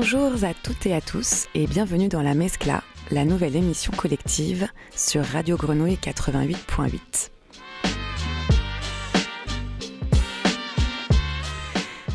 [0.00, 4.68] Bonjour à toutes et à tous et bienvenue dans La Mescla, la nouvelle émission collective
[4.94, 7.30] sur Radio Grenouille 88.8.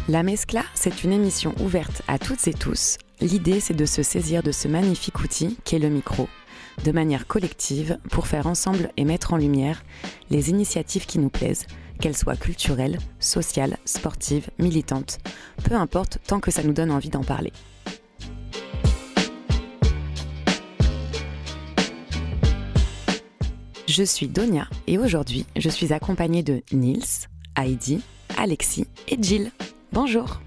[0.07, 2.95] La Mescla, c'est une émission ouverte à toutes et tous.
[3.19, 6.29] L'idée, c'est de se saisir de ce magnifique outil qu'est le micro,
[6.85, 9.83] de manière collective pour faire ensemble et mettre en lumière
[10.29, 11.67] les initiatives qui nous plaisent,
[11.99, 15.19] qu'elles soient culturelles, sociales, sportives, militantes,
[15.65, 17.51] peu importe tant que ça nous donne envie d'en parler.
[23.95, 28.01] Je suis Donia et aujourd'hui je suis accompagnée de Nils, Heidi,
[28.39, 29.51] Alexis et Jill.
[29.91, 30.41] Bonjour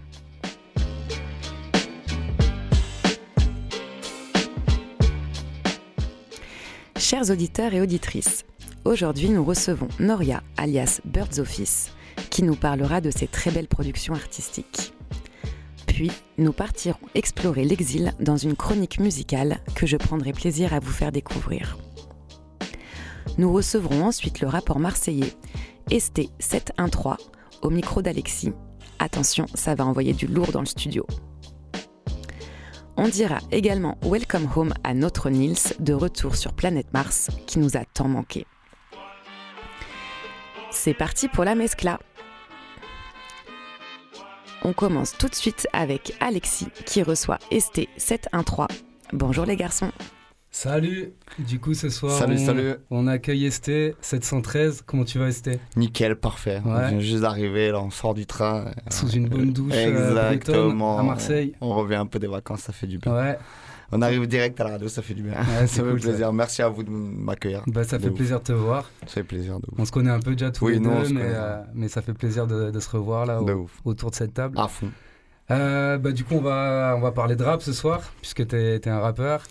[6.99, 8.45] Chers auditeurs et auditrices,
[8.85, 11.93] aujourd'hui nous recevons Noria, alias Birds Office,
[12.31, 14.93] qui nous parlera de ses très belles productions artistiques.
[15.87, 20.91] Puis, nous partirons explorer l'exil dans une chronique musicale que je prendrai plaisir à vous
[20.91, 21.79] faire découvrir.
[23.39, 25.35] Nous recevrons ensuite le rapport marseillais
[25.91, 27.17] ST713
[27.63, 28.53] au micro d'Alexis.
[28.99, 31.07] Attention, ça va envoyer du lourd dans le studio.
[32.97, 37.77] On dira également Welcome Home à notre Nils de retour sur planète Mars qui nous
[37.77, 38.47] a tant manqué.
[40.71, 42.01] C'est parti pour la mescla.
[44.63, 48.69] On commence tout de suite avec Alexis qui reçoit ST713.
[49.13, 49.93] Bonjour les garçons.
[50.59, 52.75] Salut Du coup, ce soir, Salut, on, salut.
[52.91, 54.85] on accueille ST 713.
[54.87, 56.63] Comment tu vas, ST Nickel, parfait.
[56.65, 56.89] On Ouais.
[56.89, 58.65] vient juste d'arriver, là, on sort du train.
[58.91, 60.99] Sous une bonne douche euh, Exactement.
[60.99, 61.53] à Marseille.
[61.61, 63.13] On revient un peu des vacances, ça fait du bien.
[63.15, 63.39] Ouais,
[63.93, 65.35] On arrive direct à la radio, ça fait du bien.
[65.35, 66.33] Ouais, ça fait plaisir.
[66.33, 67.63] Merci à vous de m'accueillir.
[67.67, 68.91] bah, ça fait plaisir de te voir.
[69.03, 69.67] Ça fait plaisir de.
[69.77, 72.01] On se connaît un peu déjà tous Oui, les on deux, mais, euh, mais ça
[72.01, 73.73] fait plaisir de, de se revoir là De au- ouf.
[73.85, 74.59] autour de cette table.
[74.59, 74.89] À fond.
[75.51, 78.57] Euh, bah, du coup, on va, on va parler de rap ce soir, puisque tu
[78.57, 79.43] es, un rappeur.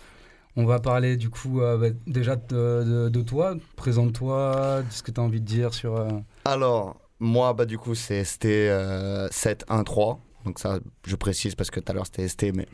[0.57, 3.55] On va parler du coup euh, bah, déjà de, de- de toi.
[3.75, 5.95] Présente-toi, dis ce que tu as envie de dire sur.
[5.97, 6.07] euh,
[6.45, 10.15] Alors, moi, bah, du coup, c'est ST euh, 713.
[10.45, 12.53] Donc, ça, je précise parce que tout à l'heure, c'était ST.
[12.55, 12.67] Mais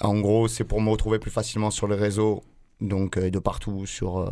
[0.00, 2.42] en gros, c'est pour me retrouver plus facilement sur les réseaux.
[2.80, 4.26] Donc, de partout, sur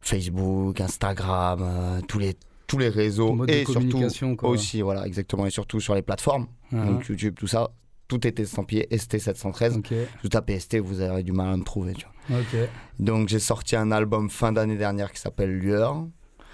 [0.00, 2.34] Facebook, Instagram, tous, les,
[2.66, 3.28] tous les réseaux.
[3.48, 3.98] et surtout
[4.36, 4.50] quoi.
[4.50, 5.46] aussi, voilà, exactement.
[5.46, 6.46] Et surtout sur les plateformes.
[6.72, 7.70] Donc, YouTube, tout ça.
[8.08, 9.78] Tout est estampillé ST713.
[9.78, 11.94] Ok, Vous tapez ST, vous avez du mal à me trouver.
[11.94, 12.38] Tu vois.
[12.38, 12.68] ok.
[13.00, 16.06] Donc, j'ai sorti un album fin d'année dernière qui s'appelle Lueur.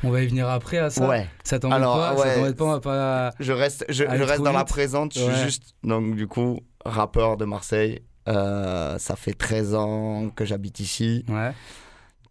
[0.04, 1.08] On va y venir après à ça?
[1.08, 1.28] Ouais.
[1.44, 2.46] Ça t'embête pas, ouais.
[2.46, 3.30] ça pas, on va pas.
[3.38, 4.68] Je reste, je, Aller je reste trop dans la vite.
[4.68, 8.00] présente, je suis juste, donc du coup, rappeur de Marseille.
[8.28, 11.52] Euh, ça fait 13 ans que j'habite ici, Ouais.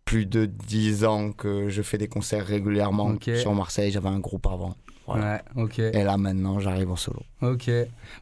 [0.04, 3.92] plus de 10 ans que je fais des concerts régulièrement sur Marseille.
[3.92, 4.76] J'avais un groupe avant.
[5.14, 5.44] Voilà.
[5.56, 5.80] Ouais, ok.
[5.80, 7.20] Et là maintenant, j'arrive en solo.
[7.42, 7.70] Ok.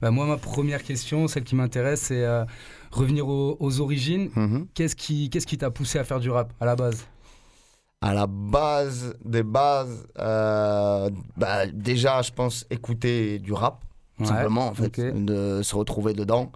[0.02, 2.46] Bah, moi, ma première question, celle qui m'intéresse, c'est euh,
[2.92, 4.30] revenir aux, aux origines.
[4.36, 4.68] Mhm.
[4.74, 7.06] Qu'est-ce qui qu'est-ce qui t'a poussé à faire du rap à la base?
[8.02, 13.84] À la base des bases, euh, bah, déjà, je pense écouter du rap,
[14.20, 16.52] Ouais, simplement, en fait, de se retrouver dedans.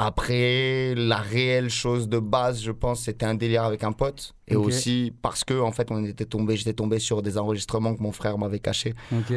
[0.00, 4.36] Après, la réelle chose de base, je pense, c'était un délire avec un pote.
[4.46, 8.02] Et aussi parce que, en fait, on était tombé, j'étais tombé sur des enregistrements que
[8.02, 8.94] mon frère m'avait cachés.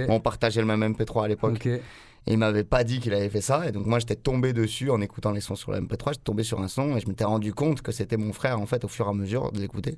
[0.08, 1.66] On partageait le même MP3 à l'époque.
[2.28, 3.68] Et il m'avait pas dit qu'il avait fait ça.
[3.68, 6.10] Et donc, moi, j'étais tombé dessus en écoutant les sons sur le MP3.
[6.10, 8.68] J'étais tombé sur un son et je m'étais rendu compte que c'était mon frère, en
[8.68, 9.98] fait, au fur et à mesure de l'écouter.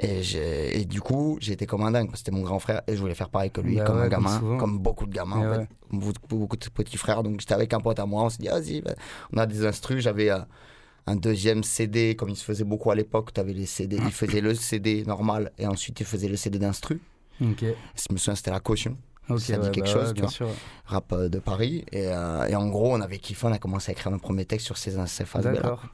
[0.00, 3.14] Et, et du coup, été comme un dingue c'était mon grand frère et je voulais
[3.16, 5.58] faire pareil que lui, Bah comme ouais, un gamin, comme beaucoup de gamins, en ouais.
[5.66, 5.68] fait.
[5.90, 7.22] Beaucoup, beaucoup de petits frères.
[7.24, 8.22] Donc, j'étais avec un pote à moi.
[8.24, 8.94] On s'est dit, vas-y, bah,
[9.32, 10.02] on a des instrus.
[10.04, 10.38] J'avais euh,
[11.08, 13.32] un deuxième CD, comme il se faisait beaucoup à l'époque.
[13.34, 13.96] Tu avais les CD.
[13.96, 17.00] Il faisait le CD normal et ensuite il faisait le CD d'instru.
[17.40, 17.62] Ok.
[17.64, 18.96] Je me souviens, c'était la caution,
[19.28, 19.40] Ok.
[19.40, 20.30] Ça dit ouais, quelque bah chose, ouais, tu vois.
[20.30, 20.48] sûr.
[20.86, 21.84] rap euh, de Paris.
[21.90, 23.46] Et, euh, et en gros, on avait kiffé.
[23.48, 25.84] On a commencé à écrire nos premiers textes sur ces, ces phases D'accord.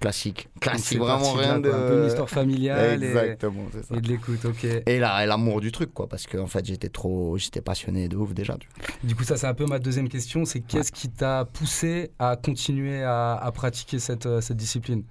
[0.00, 0.48] Classique.
[0.60, 1.68] Classique, c'est vraiment de rien de.
[1.68, 1.78] quoi.
[1.78, 3.94] Un peu une histoire familiale et, Exactement, c'est ça.
[3.96, 4.44] et de l'écoute.
[4.44, 4.64] Ok.
[4.64, 8.08] Et là, et l'amour du truc, quoi, parce que en fait, j'étais trop, j'étais passionné
[8.08, 8.56] de ouf déjà.
[9.04, 10.44] Du coup, ça, c'est un peu ma deuxième question.
[10.44, 15.02] C'est qu'est-ce qui t'a poussé à continuer à, à pratiquer cette, euh, cette discipline?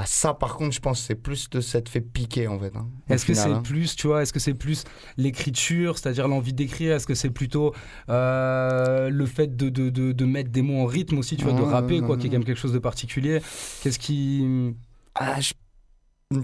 [0.00, 2.76] Ah, ça, par contre, je pense que c'est plus de s'être fait piquer, en fait.
[2.76, 3.62] hein, Est-ce que c'est hein.
[3.62, 4.84] plus, tu vois, est-ce que c'est plus
[5.16, 7.74] l'écriture, c'est-à-dire l'envie d'écrire Est-ce que c'est plutôt
[8.08, 11.52] euh, le fait de, de, de, de mettre des mots en rythme aussi, tu vois,
[11.52, 13.40] de rapper, quoi, qui est quand même quelque chose de particulier
[13.82, 14.72] Qu'est-ce qui.
[15.16, 15.52] Ah, je-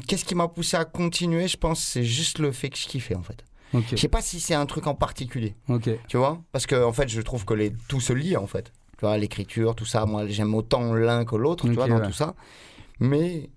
[0.08, 3.14] Qu'est-ce qui m'a poussé à continuer Je pense c'est juste le fait que je kiffais,
[3.14, 3.44] en fait.
[3.72, 5.90] Ok, Je sais pas si c'est un truc en particulier, ok.
[6.08, 7.72] tu vois Parce que, en fait, je trouve que les...
[7.86, 8.72] tout se lie, en fait.
[8.98, 12.06] Tu vois, l'écriture, tout ça, moi, j'aime autant l'un que l'autre, tu vois, dans ouais.
[12.06, 12.34] tout ça.
[13.00, 13.50] Mais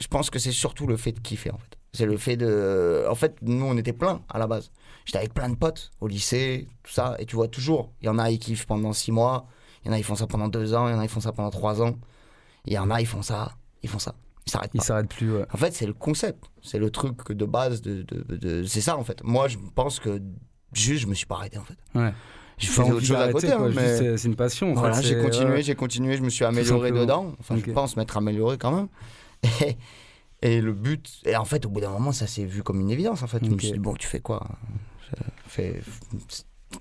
[0.00, 1.78] je pense que c'est surtout le fait de kiffer, en fait.
[1.92, 3.04] C'est le fait de.
[3.08, 4.70] En fait, nous, on était plein à la base.
[5.04, 7.14] J'étais avec plein de potes au lycée, tout ça.
[7.18, 9.46] Et tu vois, toujours, il y en a, ils kiffent pendant six mois.
[9.84, 10.88] Il y en a, ils font ça pendant deux ans.
[10.88, 11.94] Il y en a, ils font ça pendant trois ans.
[12.66, 13.52] Il y en a, ils font ça.
[13.82, 14.14] Ils font ça.
[14.46, 14.84] Ils s'arrêtent Il pas.
[14.84, 15.32] s'arrête plus.
[15.36, 15.46] ouais.
[15.52, 16.44] En fait, c'est le concept.
[16.62, 17.80] C'est le truc de base.
[17.82, 19.22] De, de- de- C'est ça, en fait.
[19.22, 20.20] Moi, je pense que
[20.72, 21.78] juste, je me suis pas arrêté, en fait.
[21.94, 22.12] Ouais.
[22.58, 23.46] Fait envie autre chose à côté.
[23.48, 24.16] quoi, hein, juste, mais...
[24.18, 24.70] c'est- une passion.
[24.70, 27.32] en Voilà, fait, j'ai continué, j'ai continué, je me suis amélioré dedans.
[27.40, 27.64] Enfin, Ok.
[27.66, 28.88] je pense m'être amélioré quand même.
[29.42, 29.76] Et,
[30.56, 32.90] et le but, et en fait, au bout d'un moment, ça s'est vu comme une
[32.90, 33.22] évidence.
[33.22, 34.46] En fait, je me suis dit, bon, tu fais quoi?
[35.46, 35.80] Je fais-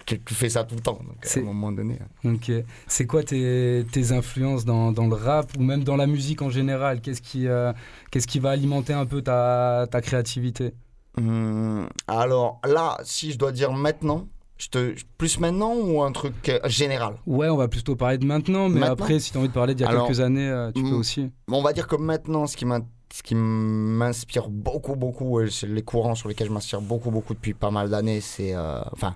[0.06, 1.00] tu, fais ça tout le temps.
[1.06, 2.00] Donc, à C'est- un moment donné.
[2.26, 2.34] hein.
[2.34, 2.52] Ok.
[2.88, 6.50] C'est quoi tes, tes influences dans, dans le rap ou même dans la musique en
[6.50, 7.00] général?
[7.02, 7.72] Qu'est-ce qui, euh,
[8.12, 10.74] qu'est-ce qui va alimenter un peu ta, ta créativité?
[11.18, 14.28] Hum, alors là, si je dois dire maintenant,
[14.58, 17.16] je te, plus maintenant ou un truc euh, général?
[17.26, 18.94] Ouais, on va plutôt parler de maintenant, mais Maintenant?
[18.94, 20.82] après, si tu as envie de parler d'il y a Alors, quelques années, euh, tu
[20.84, 21.32] peux mm, aussi.
[21.50, 25.68] On va dire que maintenant, ce qui m'in- ce qui m'inspire beaucoup, beaucoup, et c'est
[25.68, 28.56] les courants sur lesquels je m'inspire beaucoup, beaucoup depuis pas mal d'années, c'est.
[28.56, 29.16] euh, enfin,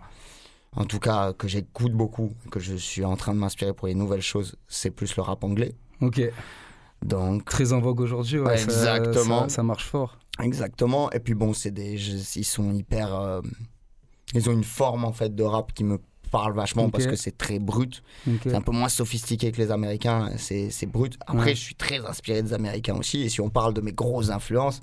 [0.75, 3.95] en tout cas, que j'écoute beaucoup, que je suis en train de m'inspirer pour les
[3.95, 5.73] nouvelles choses, c'est plus le rap anglais.
[6.01, 6.21] Ok.
[7.03, 9.43] Donc, Très en vogue aujourd'hui, ouais, ça- exactement.
[9.49, 10.17] Ça, ça marche fort.
[10.41, 11.09] exactement.
[11.11, 11.97] Et puis bon, c'est des.
[11.97, 13.13] je- ils sont hyper.
[13.15, 13.41] euh,
[14.33, 15.99] ils ont une forme, en fait, de rap qui me
[16.31, 18.03] parle vachement parce que c'est très brut.
[18.43, 21.17] C'est un peu moins sophistiqué que les Américains, c'est brut.
[21.25, 21.55] Après, Ouais.
[21.55, 23.21] je suis très inspiré des Américains aussi.
[23.21, 24.81] Et si on parle de mes grosses influences,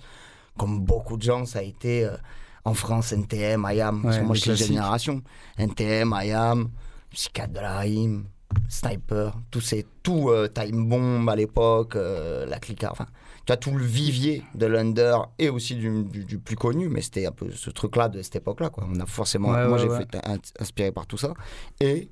[0.56, 2.16] comme beaucoup de gens, ça a été euh,
[2.64, 4.04] en France NTM, IAM.
[4.04, 4.68] Ouais, moi, je suis classiques.
[4.68, 5.22] génération.
[5.58, 6.70] NTM, IAM,
[7.10, 8.24] Psychiatre de la Rime,
[8.68, 12.58] Sniper, tout, ces, tout euh, Time Bomb à l'époque, euh, la.
[12.90, 13.06] Enfin,
[13.46, 17.02] tu as tout le vivier de l'under et aussi du, du- du plus connu, mais
[17.02, 18.70] c'était un peu ce truc-là de cette époque-là.
[18.70, 18.86] quoi.
[18.90, 19.50] On a forcément.
[19.50, 19.98] Ouais, moi, ouais, j'ai ouais.
[20.10, 21.34] fait in- inspiré par tout ça.
[21.80, 22.08] Et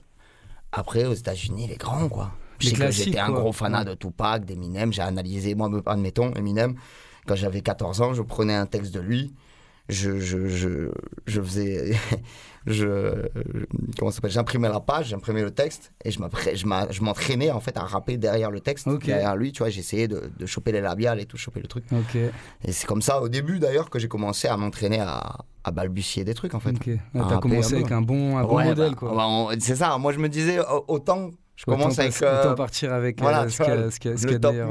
[0.73, 2.33] après, aux États-Unis, les grands, quoi.
[2.59, 4.93] J'étais un gros fanat de Tupac, d'Eminem.
[4.93, 6.75] J'ai analysé, moi, me- admettons, Eminem,
[7.27, 9.33] quand j'avais 14 ans, je prenais un texte de lui.
[9.89, 10.89] Je, je, je,
[11.27, 11.93] je faisais.
[12.67, 13.27] je,
[13.99, 14.31] comment ça s'appelle?
[14.31, 16.21] J'imprimais la page, j'imprimais le texte et je
[17.03, 19.53] m'entraînais en fait à rapper derrière le texte, derrière lui.
[19.53, 21.85] Tu vois, j'essayais de, de choper les labiales et tout, choper le truc.
[22.65, 26.25] Et c'est comme ça, au début d'ailleurs, que j'ai commencé à m'entraîner à, à balbutier
[26.25, 26.71] des trucs en fait.
[26.71, 26.87] Ok.
[26.87, 29.15] Ouais, Un T'as commencé avec un bon, un bon Ouais, modèle, bah, quoi.
[29.15, 31.31] bah, c'est ça, moi je me disais, au- autant
[31.65, 33.75] je Autant commence avec passer- euh, autant partir avec euh, voilà, ce tu vois, qu'il
[33.81, 34.67] y a- ce qu'il y a- y a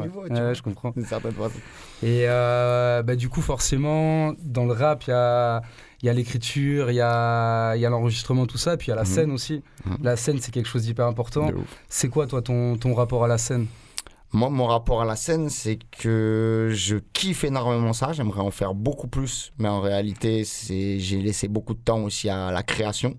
[0.48, 0.56] ouais.
[0.56, 0.94] je comprends.
[1.08, 1.56] certaine façon.
[2.04, 5.62] Et euh, bah, du coup, forcément, dans le rap, il y a,
[6.02, 8.90] il y a l'écriture, il y a, il y a l'enregistrement, tout ça, puis il
[8.90, 9.08] y a la Mhm.
[9.08, 9.64] scène aussi.
[9.86, 9.98] Mhm.
[10.04, 11.50] La scène, c'est quelque chose d'hyper important.
[11.88, 13.68] C'est quoi, toi, ton, ton rapport à la scène?
[14.34, 18.14] Moi, mon rapport à la scène, c'est que je kiffe énormément ça.
[18.14, 22.50] J'aimerais en faire beaucoup plus, mais en réalité, j'ai laissé beaucoup de temps aussi à
[22.52, 23.16] la création.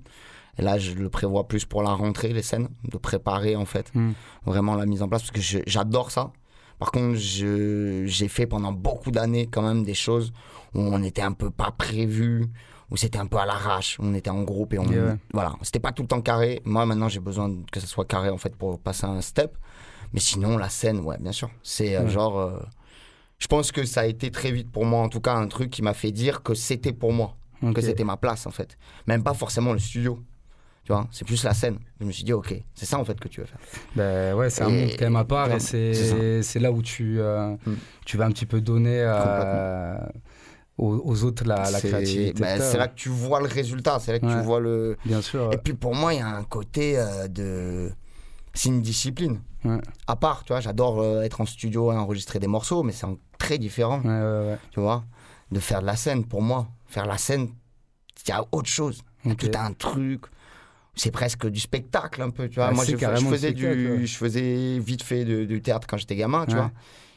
[0.58, 3.90] Et là, je le prévois plus pour la rentrée, les scènes, de préparer en fait
[3.94, 4.12] Mm.
[4.44, 6.32] vraiment la mise en place, parce que j'adore ça.
[6.78, 10.32] Par contre, j'ai fait pendant beaucoup d'années quand même des choses
[10.74, 12.46] où on était un peu pas prévu,
[12.90, 15.54] où c'était un peu à l'arrache, où on était en groupe et on, Yeah, voilà,
[15.62, 16.60] c'était pas tout le temps carré.
[16.64, 19.56] Moi, maintenant, j'ai besoin que ça soit carré en fait pour passer un step.
[20.12, 21.48] Mais sinon, la scène, ouais, bien sûr.
[21.62, 22.38] C'est euh, genre.
[22.38, 22.58] euh,
[23.38, 25.70] je pense que ça a été très vite pour moi, en tout cas, un truc
[25.70, 27.36] qui m'a fait dire que c'était pour moi,
[27.72, 28.76] que c'était ma place, en fait.
[29.06, 30.18] Même pas forcément le studio.
[30.84, 31.78] Tu vois, c'est plus la scène.
[32.00, 33.58] Je me suis dit, ok, c'est ça en fait que tu veux faire.
[33.94, 37.54] Ben ouais, c'est un monde quand même à part et c'est là où tu, euh,
[37.66, 37.74] Mm.
[38.04, 39.96] tu vas un petit peu donner euh,
[40.78, 42.32] aux, aux autres la, créativité.
[42.34, 44.34] t'as, c'est là que tu vois le résultat, c'est là que Ouais.
[44.34, 44.96] tu vois le.
[45.04, 45.52] Bien sûr.
[45.52, 47.92] Et puis pour moi, il y a un côté euh, de.
[48.54, 49.40] C'est une discipline.
[49.64, 49.78] Ouais.
[50.08, 53.06] À part, tu vois, j'adore euh, être en studio et enregistrer des morceaux, mais c'est
[53.38, 54.02] très différent.
[54.72, 55.04] Tu vois,
[55.52, 56.66] de faire de la scène pour moi.
[56.86, 57.48] Faire la scène,
[58.26, 59.02] il y a autre chose.
[59.24, 59.50] Il y a Ok.
[59.50, 60.22] tout un truc.
[60.94, 62.66] C'est presque du spectacle un peu, tu vois.
[62.68, 66.52] Ah, moi, je, faisais du, je faisais vite fait du théâtre quand j'étais gamin, tu
[66.52, 66.58] Ouais.
[66.60, 66.70] vois.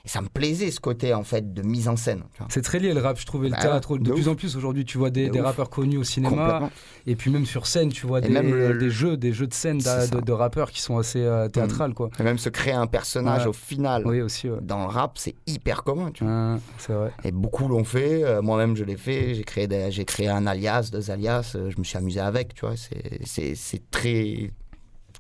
[0.06, 2.24] Et ça me plaisait ce côté en fait de mise en scène.
[2.50, 3.98] C'est très lié le rap, je trouvais, le Bah théâtre.
[3.98, 4.34] De, de plus ouf.
[4.34, 6.70] en plus aujourd'hui, tu vois des, De des rappeurs connus au cinéma,
[7.08, 9.54] et puis même sur scène, tu vois des, même le- des jeux, des jeux de
[9.56, 12.12] scène de, de rappeurs qui sont assez euh, théâtrales, quoi.
[12.20, 13.48] Et même se créer un personnage Ouais.
[13.48, 14.48] au final Oui, aussi.
[14.48, 14.60] Ouais.
[14.62, 16.12] dans le rap, c'est hyper commun.
[16.14, 16.58] Tu vois.
[16.78, 17.12] C'est vrai.
[17.24, 18.24] Et beaucoup l'ont fait.
[18.24, 19.34] euh, Moi-même, je l'ai fait.
[19.34, 21.54] J'ai créé, des- j'ai créé un alias, deux alias.
[21.56, 22.54] euh, je me suis amusé avec.
[22.54, 24.52] Tu vois, c'est, c'est, c'est très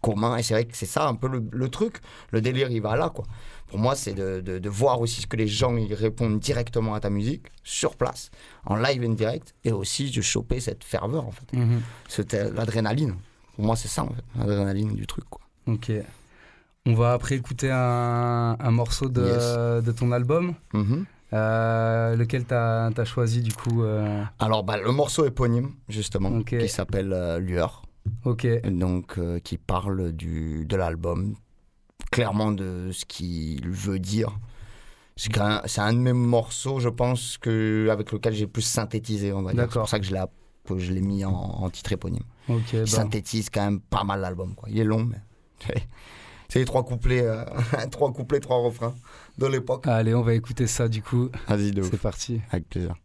[0.01, 0.38] commun.
[0.38, 1.96] Et c'est vrai que c'est ça un peu le, le truc.
[2.32, 3.25] Le délire, il va là, quoi.
[3.67, 6.93] Pour moi, c'est de, de- de voir aussi ce que les gens ils répondent directement
[6.93, 8.29] à ta musique, sur place,
[8.65, 13.15] en live and direct, et aussi de choper cette ferveur, en fait, euh, l'adrénaline.
[13.55, 15.41] Pour moi, c'est ça, en fait, l'adrénaline du truc, quoi.
[15.67, 15.91] Ok.
[16.86, 19.84] On va après écouter un, un morceau de, Yes.
[19.86, 20.53] de ton album.
[20.74, 21.05] Mhm.
[21.34, 26.69] Euh, lequel t'as as choisi du coup euh, Alors, bah, le morceau éponyme, justement, qui
[26.69, 27.81] s'appelle euh, Lueur.
[28.24, 28.45] Ok.
[28.69, 31.34] donc qui parle du, de l'album,
[32.12, 34.38] clairement de ce qu'il veut dire.
[35.16, 39.54] C'est un de mes morceaux, je pense, que, avec lequel j'ai plus synthétisé, on va
[39.54, 39.68] dire.
[39.72, 40.24] C'est pour ça que je l'ai,
[40.68, 42.24] que je l'ai mis en, en titre éponyme.
[42.50, 44.56] Il bah, synthétise quand même pas mal l'album.
[44.56, 44.70] Quoi.
[44.70, 45.22] Il est long, mais
[46.50, 47.44] C'est les trois couplets, euh,
[47.92, 48.94] trois couplets, trois refrains
[49.38, 49.88] de l'époque.
[49.88, 51.30] Allez, on va écouter ça du coup.
[51.48, 52.42] Vas-y, C'est parti.
[52.52, 52.96] Avec plaisir.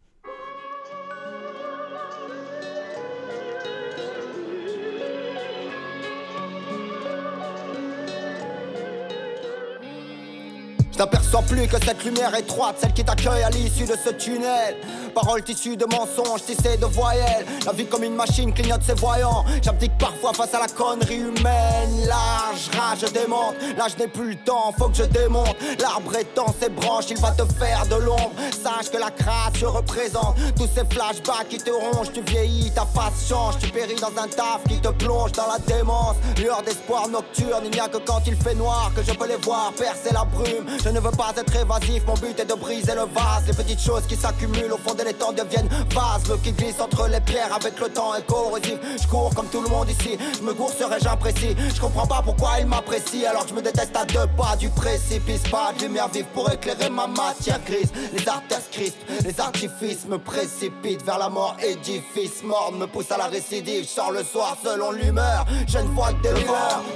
[11.01, 14.75] N'aperçois plus que cette lumière étroite, celle qui t'accueille à l'issue de ce tunnel.
[15.15, 17.45] Paroles tissues de mensonges, tissées de voyelles.
[17.65, 19.43] La vie comme une machine clignote ses voyants.
[19.63, 22.05] J'abdique parfois face à la connerie humaine.
[22.07, 25.55] Large rage démonte, là je n'ai plus le temps, faut que je démonte.
[25.79, 28.31] L'arbre étend ses branches, il va te faire de l'ombre.
[28.51, 32.11] Sache que la crasse représente tous ces flashbacks qui te rongent.
[32.13, 35.57] Tu vieillis, ta face change, tu péris dans un taf qui te plonge dans la
[35.57, 36.15] démence.
[36.37, 39.37] Lueur d'espoir nocturne, il n'y a que quand il fait noir que je peux les
[39.37, 40.65] voir percer la brume.
[40.91, 43.45] Ne veux pas être évasif, mon but est de briser le vase.
[43.47, 46.27] Les petites choses qui s'accumulent au fond des temps deviennent vases.
[46.29, 48.77] Le qui glisse entre les pierres avec le temps est corrosif.
[49.01, 51.55] Je cours comme tout le monde ici, je me cours serais-je imprécis?
[51.73, 54.69] Je comprends pas pourquoi il m'apprécie alors que je me déteste à deux pas du
[54.69, 55.43] précipice.
[55.49, 57.91] Pas de lumière vive pour éclairer ma matière grise.
[58.13, 61.55] Les artères crispent, les artifices me précipitent vers la mort.
[61.63, 63.83] Édifice mort me pousse à la récidive.
[63.83, 65.45] Je sors le soir selon l'humeur.
[65.67, 66.41] Je ne vois que des.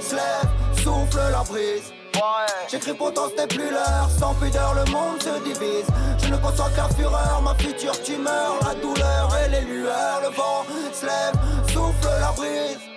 [0.00, 1.95] Se lève, souffle la brise.
[2.70, 4.08] J'écris pourtant ce plus l'heure.
[4.18, 5.86] Sans pudeur le monde se divise.
[6.22, 7.42] Je ne conçois la fureur.
[7.42, 10.20] Ma future tumeur La douleur et les lueurs.
[10.22, 11.34] Le vent se lève
[11.68, 12.95] Souffle la brise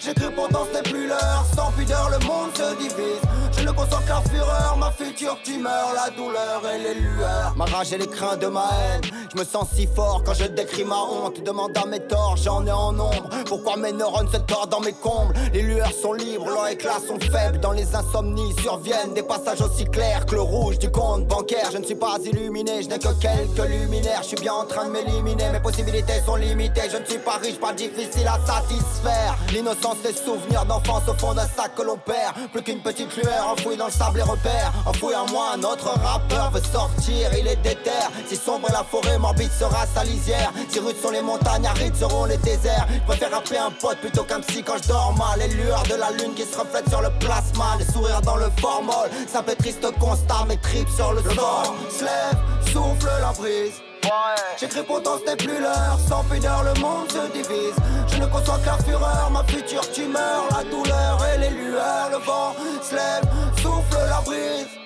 [0.00, 1.44] J'écris pourtant ce n'est plus l'heure.
[1.54, 3.20] Sans pudeur le monde se divise.
[3.56, 4.76] Je ne conçois que la fureur.
[4.78, 7.52] Ma future tumeur La douleur et les lueurs.
[7.54, 9.02] Ma rage et les craintes de ma haine.
[9.30, 11.42] Je me sens si fort quand je décris ma honte.
[11.44, 13.28] Demande à mes torts, j'en ai en nombre.
[13.44, 15.34] Pourquoi mes neurones se tordent dans mes combles?
[15.52, 17.60] Les lueurs sont libres, leurs éclats sont faibles.
[17.60, 21.68] Dans les insomnies surviennent des passages aussi clairs Que le rouge du compte bancaire.
[21.72, 24.22] Je ne suis pas illuminé, je n'ai que quelques luminaires.
[24.22, 26.88] Je suis bien en train de m'éliminer, mes possibilités sont limitées.
[26.90, 29.36] Je ne suis pas riche, pas difficile à satisfaire
[29.90, 32.34] Des souvenirs d'enfance au fond d'un sac que l'on perd.
[32.52, 34.72] Plus qu'une petite lueur enfouie dans le sable et repère.
[34.86, 37.90] Enfouie en moi, un autre rappeur veut sortir, il est déter.
[38.28, 40.52] Si sombre est la forêt, morbide sera sa lisière.
[40.68, 42.86] Si rudes sont les montagnes, arides seront les déserts.
[42.88, 45.40] Je préfère appeler un pote plutôt qu'un psy quand je dors mal.
[45.40, 47.76] Les lueurs de la lune qui se reflètent sur le plasma.
[47.80, 49.10] Les sourires dans le formol.
[49.26, 51.34] Simple et triste constat, mes tripes sur le sol.
[51.90, 52.38] Se lève,
[52.72, 53.82] souffle la brise.
[54.58, 57.74] J'écris pourtant ce n'est plus l'heure Sans pudeur le monde se divise
[58.08, 62.18] Je ne conçois que la fureur Ma future tumeur La douleur et les lueurs Le
[62.18, 63.24] vent se lève
[63.56, 64.79] Souffle la brise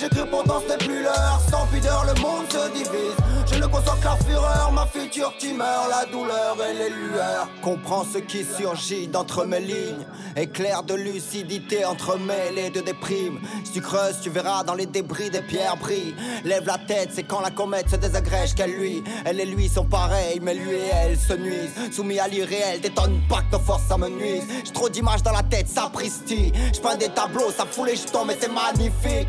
[0.00, 1.40] J'écris pourtant ce n'est plus l'heure.
[1.50, 3.16] Sans pudeur le monde se divise.
[3.52, 4.72] Je ne conçois que la fureur.
[4.72, 7.48] Ma future tumeur La douleur et les lueurs.
[7.60, 10.06] Comprends ce qui surgit d'entre mes lignes.
[10.36, 13.40] Éclair de lucidité entremêlé de déprime.
[13.64, 16.14] Si tu creuses tu verras dans les débris des pierres brillent.
[16.44, 19.84] Lève la tête c'est quand la comète se désagrège qu'elle lui Elle et lui sont
[19.84, 21.92] pareils mais lui et elle se nuisent.
[21.92, 25.42] Soumis à l'irréel détonne pas que force ça me nuise J'ai trop d'images dans la
[25.42, 29.28] tête sapristi Je peins des tableaux ça fout les jetons mais c'est magnifique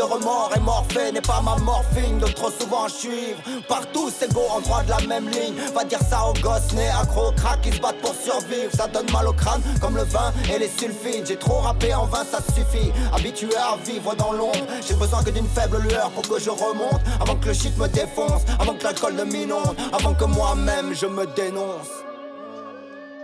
[0.00, 4.10] de remords et morphée n'est pas ma morphine De trop souvent je suis ivre Partout
[4.10, 7.32] c'est go en droit de la même ligne Va dire ça aux gosses nés accro
[7.32, 10.58] crack qui se battent pour survivre Ça donne mal au crâne comme le vin et
[10.58, 11.26] les sulfides.
[11.26, 12.92] J'ai trop rappé en vain, ça suffit.
[13.14, 17.00] Habitué à vivre dans l'ombre, j'ai besoin que d'une faible lueur pour que je remonte.
[17.20, 21.06] Avant que le shit me défonce, avant que l'alcool ne m'inonde, avant que moi-même je
[21.06, 21.90] me dénonce.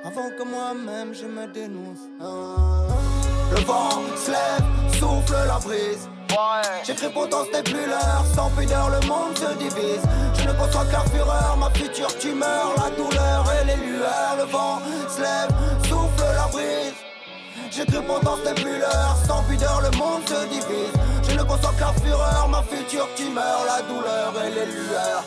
[0.05, 2.01] Avant que moi-même je me dénonce.
[3.51, 6.09] Le vent se lève, souffle la brise.
[6.85, 8.25] J'écris pourtant ce n'est plus l'heure.
[8.35, 10.03] Sans pudeur le monde se divise.
[10.35, 11.57] Je ne conçois la fureur.
[11.59, 14.37] Ma future tumeur La douleur et les lueurs.
[14.39, 15.51] Le vent se lève
[15.89, 16.95] Souffle la brise.
[17.71, 19.17] J'écris pourtant ce n'est plus l'heure.
[19.27, 20.93] Sans pudeur le monde se divise.
[21.29, 22.49] Je ne conçois que la fureur.
[22.49, 25.25] Ma future tumeur La douleur et les lueurs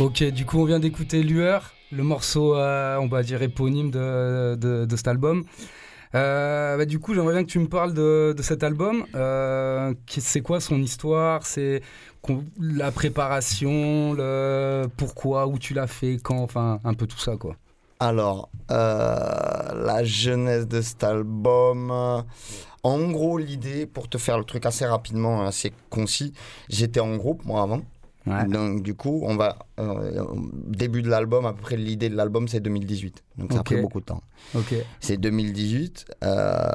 [0.00, 4.54] Ok, du coup, on vient d'écouter Lueur, le morceau, euh, on va dire, éponyme de,
[4.54, 5.44] de, cet album.
[6.14, 9.04] Euh, bah, du coup, j'aimerais bien que tu me parles de, de cet album.
[9.14, 11.44] Euh, c'est quoi son histoire?
[11.44, 11.82] C'est
[12.58, 17.56] la préparation, le pourquoi, où tu l'as fait, quand, enfin, un peu tout ça, quoi.
[17.98, 22.24] Alors, la jeunesse de cet album.
[22.82, 26.32] En gros, l'idée, pour te faire le truc assez rapidement, assez concis,
[26.70, 27.82] j'étais en groupe, moi, avant.
[28.30, 28.46] Ouais.
[28.46, 30.24] Donc du coup, on va euh,
[30.66, 33.22] début de l'album, à peu près l'idée de l'album, c'est 2018.
[33.38, 33.66] Donc ça a Ok.
[33.66, 34.22] pris beaucoup de temps.
[35.00, 36.06] C'est 2018.
[36.24, 36.70] euh,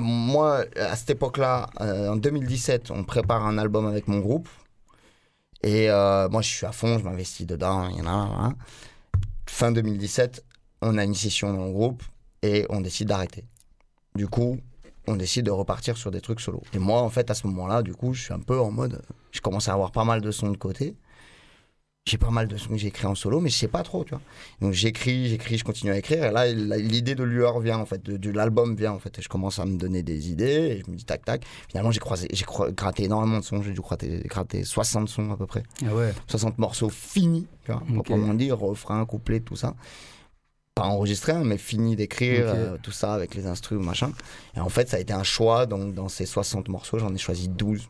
[0.00, 4.48] moi, à cette époque-là, euh, en 2017, on prépare un album avec mon groupe.
[5.62, 7.88] Et moi, je suis à fond, je m'investis dedans.
[7.88, 8.54] Y en a, hein.
[9.46, 10.44] Fin 2017,
[10.82, 12.02] on a une session dans le groupe
[12.42, 13.44] et on décide d'arrêter.
[14.14, 14.58] Du coup,
[15.08, 16.62] on décide de repartir sur des trucs solo.
[16.74, 19.02] Et moi, en fait, à ce moment-là, du coup, je suis un peu en mode.
[19.32, 20.94] Je commence à avoir pas mal de sons de côté.
[22.06, 24.02] J'ai pas mal de sons que j'ai écrits en solo, mais je sais pas trop,
[24.02, 24.22] tu vois.
[24.62, 26.24] Donc j'écris, j'écris, je continue à écrire.
[26.24, 29.18] Et là, l'idée de Lueur vient, en fait, de, l'album vient, en fait.
[29.18, 30.44] Et je commence à me donner des idées.
[30.78, 31.44] Et je me dis tac, tac.
[31.68, 33.62] Finalement, j'ai croisé, j'ai gratté énormément de sons.
[33.62, 35.64] J'ai dû gratter, gratter 60 sons à peu près.
[35.86, 36.14] Ah ouais.
[36.28, 37.82] 60 morceaux finis, tu vois.
[37.82, 37.94] Okay.
[37.94, 39.74] Proprement dit, refrain, couplet, tout ça
[40.78, 44.12] pas enregistré, hein, mais fini d'écrire euh, tout ça avec les instruments, machin.
[44.56, 45.66] Et en fait, ça a été un choix.
[45.66, 47.88] Donc, dans ces 60 morceaux, j'en ai choisi 12,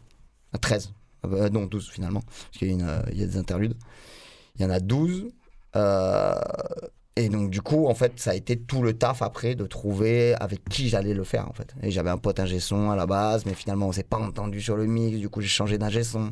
[0.60, 0.92] 13,
[1.26, 3.74] euh, euh, non 12 finalement, parce qu'il y, il y a des interludes.
[4.56, 5.26] Il y en a 12.
[7.18, 10.36] Et donc, du coup, en fait, ça a été tout le taf après de trouver
[10.36, 11.74] avec qui j'allais le faire, en fait.
[11.82, 14.60] Et j'avais un pote ingé son à la base, mais finalement, on s'est pas entendu
[14.60, 15.18] sur le mix.
[15.18, 16.30] Du coup, j'ai changé d'ingé son.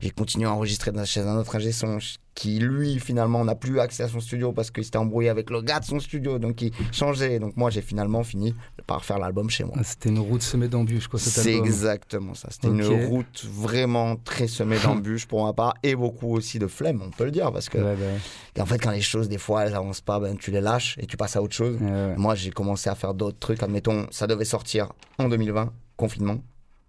[0.00, 1.98] J'ai continué à enregistrer chez un autre ingé son
[2.36, 5.62] qui lui finalement n'a plus accès à son studio parce qu'il s'était embrouillé avec le
[5.62, 7.38] gars de son studio, donc il changeait.
[7.38, 8.54] Donc moi j'ai finalement fini
[8.86, 9.74] par faire l'album chez moi.
[9.78, 12.48] Ah, c'était une route semée d'embûches quoi C'est exactement ça.
[12.50, 17.02] C'était une route vraiment très semée d'embûches pour ma part et beaucoup aussi de flemme,
[17.04, 19.74] on peut le dire, parce que bah en fait quand les choses des fois elles
[19.74, 21.78] avancent pas, ben tu les lâches et tu passes à autre chose.
[22.16, 23.62] Moi j'ai commencé à faire d'autres trucs.
[23.62, 26.38] Admettons, ça devait sortir en 2020, confinement.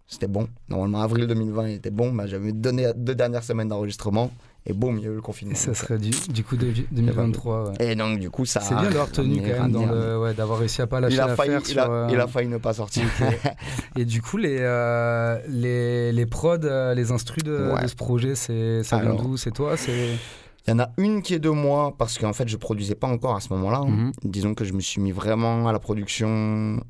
[0.09, 0.47] C'était bon.
[0.69, 2.13] Normalement, avril 2020 était bon.
[2.13, 4.31] mais J'avais donné deux dernières semaines d'enregistrement
[4.69, 5.55] et boum, il y a eu le confinement.
[5.55, 7.73] ça serait du, du coup de, 2023.
[7.79, 8.59] Et donc, du coup, ça.
[8.59, 11.53] C'est bien d'avoir tenu quand même, ouais, d'avoir réussi à pas lâcher il a failli,
[11.69, 13.03] il, a, euh, il a failli ne pas sortir.
[13.95, 18.83] et du coup, les, euh, les, les prods, euh, les instrus de, ce projet, c'est,
[18.83, 19.37] ça vient d'où?
[19.37, 19.77] C'est toi?
[19.77, 20.17] C'est...
[20.67, 23.07] Il y en a une qui est de moi parce qu'en fait, je produisais pas
[23.07, 23.81] encore à ce moment-là.
[23.81, 24.11] Mhm.
[24.23, 26.81] Disons que je me suis mis vraiment à la production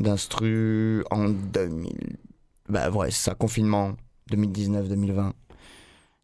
[0.00, 1.92] d'instru en 2000.
[2.68, 3.92] Bah ouais, c'est ça, confinement
[4.30, 5.32] 2019-2020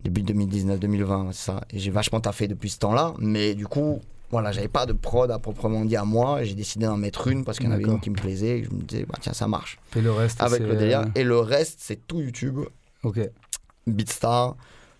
[0.05, 1.61] début 2019-2020, c'est ça.
[1.71, 5.31] Et j'ai vachement taffé depuis ce temps-là, mais du coup, voilà, j'avais pas de prod
[5.31, 6.42] à proprement dit à moi.
[6.44, 8.59] J'ai décidé d'en mettre une parce qu'il y en avait une qui me plaisait.
[8.59, 9.79] Et je me disais, bah, tiens, ça marche.
[9.97, 11.07] Et le reste, Avec le délire.
[11.14, 12.61] Et le reste, c'est tout YouTube.
[13.03, 13.21] Ok.
[13.87, 14.57] Beatstar,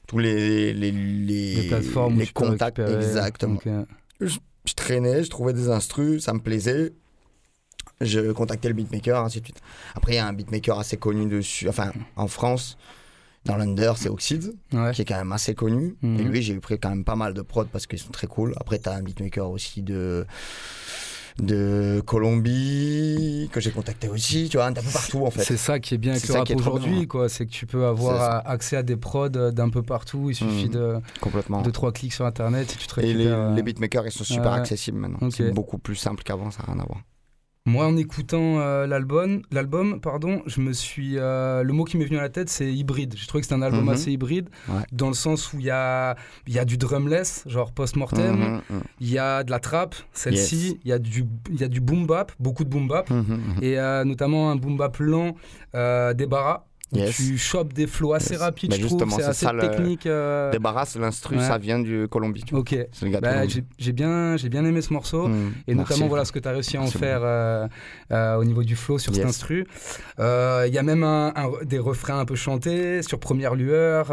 [0.09, 2.81] tous les, les, les, plateformes, les contacts.
[2.81, 3.61] Exactement.
[4.21, 6.93] Je, traînais, je trouvais des instrus, ça me plaisait.
[8.01, 9.61] Je contactais le beatmaker, ainsi de suite.
[9.95, 12.77] Après, il y a un beatmaker assez connu dessus, enfin, en France
[13.45, 14.55] dans l'Under, c'est Oxide,
[14.93, 15.97] qui est quand même assez connu.
[16.03, 16.31] Et mhm.
[16.31, 18.55] lui, j'ai eu pris quand même pas mal de prods parce qu'ils sont très cool.
[18.61, 20.27] Après, tu as un beatmaker aussi de
[21.43, 25.43] de Colombie que j'ai contacté aussi tu vois un peu partout en fait.
[25.43, 28.47] C'est ça qui est bien avec le rap aujourd'hui quoi c'est que tu peux avoir
[28.49, 30.73] accès à des prods d'un peu partout il suffit mhm.
[30.73, 31.63] de complètement.
[31.63, 34.53] de trois clics sur internet et tu te et les, les, beatmakers ils sont super
[34.53, 35.31] accessibles maintenant.
[35.31, 37.03] C'est beaucoup plus simple qu'avant ça n'a rien à voir
[37.69, 41.19] moi, en écoutant euh, l'album, l'album, pardon, je me suis.
[41.19, 43.15] Euh, le mot qui m'est venu à la tête, c'est hybride.
[43.17, 43.91] Je trouvé que c'est un album mhm.
[43.91, 44.49] assez hybride,
[44.91, 48.83] dans le sens où il y a, y a du drumless, genre post-mortem, mhm, mhm.
[49.01, 52.07] il y a de la trap, celle-ci, il y a du, y a du boom
[52.07, 53.11] bap, beaucoup de boom bap,
[53.61, 55.35] et euh, notamment un boom bap lent,
[55.75, 56.68] des barras.
[56.95, 59.11] Tu chopes des flots assez rapides, je trouve.
[59.11, 60.07] C'est assez technique.
[60.07, 60.51] Euh...
[60.51, 62.45] Débarrasse l'instru, ça vient du Colombie.
[62.53, 62.77] Ok.
[63.21, 63.47] Bah,
[63.79, 65.53] j'ai bien, j'ai bien aimé ce morceau hmm.
[65.67, 67.67] et notamment voilà ce que tu as réussi à en faire euh,
[68.13, 69.67] euh, au niveau du flow sur cet instru.
[70.19, 71.33] Il y a même un,
[71.65, 74.11] des refrains un peu chantés sur Première lueur,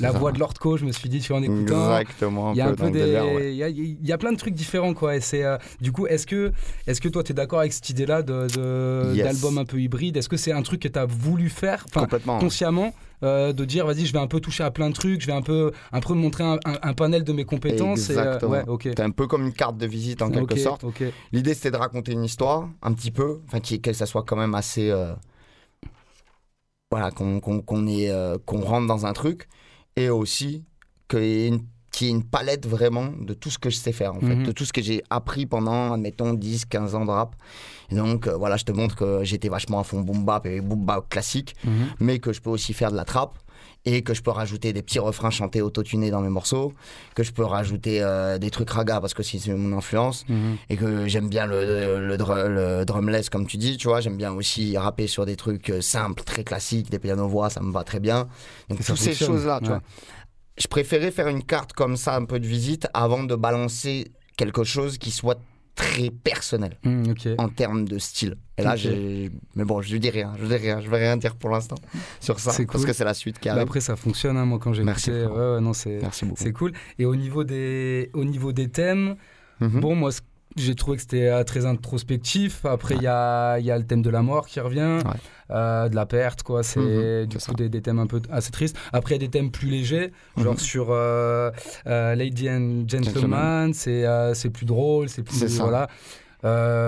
[0.00, 0.76] la voix de Lord Co.
[0.76, 1.98] Je me suis dit tu en écoutant.
[1.98, 2.52] Exactement.
[2.52, 5.16] Il y a un peu des, il y, a plein de trucs différents quoi.
[5.16, 5.44] Et c'est
[5.80, 6.52] du coup, est-ce que,
[6.86, 10.16] est-ce que toi tu es d'accord avec cette idée-là de d'album un peu hybride?
[10.16, 11.84] Est-ce que c'est un truc que tu as voulu faire?
[12.40, 12.92] Consciemment.
[13.24, 15.32] Euh, de dire vas-y je vais un peu toucher à plein de trucs je vais
[15.32, 18.78] un peu un peu montrer un, panel de mes compétences Exactement.
[18.78, 20.84] Et, euh, un peu comme une carte de visite en quelque sorte
[21.32, 24.54] l'idée c'était de raconter une histoire un petit peu enfin que ça soit quand même
[24.54, 25.14] assez euh,
[26.92, 29.48] voilà qu'on qu'on rentre dans un truc
[29.96, 30.64] et aussi
[31.08, 33.92] qu'il y ait une qui est une palette vraiment de tout ce que je sais
[33.92, 34.44] faire, en fait, mhm.
[34.44, 37.34] de tout ce que j'ai appris pendant, admettons, 10, 15 ans de rap.
[37.90, 40.60] Et donc, euh, voilà, je te montre que j'étais vachement à fond boom bap et
[40.60, 41.72] boom bap classique, mhm.
[42.00, 43.38] mais que je peux aussi faire de la trappe
[43.84, 46.74] et que je peux rajouter des petits refrains chantés autotunés dans mes morceaux,
[47.14, 50.56] que je peux rajouter euh, des trucs raga parce que c'est mon influence, mhm.
[50.68, 54.76] et que j'aime bien le, le, drumless comme tu dis, tu vois, j'aime bien aussi
[54.76, 58.28] rapper sur des trucs euh, simples, très classiques, des pianos-voix, ça me va très bien.
[58.68, 59.80] Donc toutes ces choses-là, tu vois
[60.58, 64.64] je préférais faire une carte comme ça, un peu de visite, avant de balancer quelque
[64.64, 65.40] chose qui soit
[65.74, 68.36] très personnel mmh, en termes de style.
[68.56, 69.30] Et là, j'ai.
[69.54, 71.76] Mais bon, je dis rien, je dis rien, je vais rien dire pour l'instant
[72.20, 73.62] sur ça, parce que c'est la suite qui arrive.
[73.62, 75.10] après, ça fonctionne, hein, moi, quand j'ai Merci.
[75.10, 75.98] Ouais, ouais, non, c'est.
[76.00, 76.42] Merci beaucoup.
[76.42, 76.72] C'est cool.
[76.98, 79.14] Et au niveau des, au niveau des thèmes,
[79.60, 79.80] mmh.
[79.80, 80.10] bon, moi,
[80.60, 82.64] j'ai trouvé que c'était euh, très introspectif.
[82.64, 84.98] Après, il y, a, y a le thème de la mort qui revient,
[85.50, 86.62] euh, de la perte, quoi.
[86.62, 88.76] C'est Mhm, du coup des, des thèmes un peu assez tristes.
[88.92, 90.58] Après, il y a des thèmes plus légers, genre Mhm.
[90.58, 91.50] sur euh,
[91.86, 94.34] euh, Lady and Gentleman, Gentleman.
[94.34, 95.42] c'est plus drôle, c'est plus.
[95.58, 95.86] Voilà.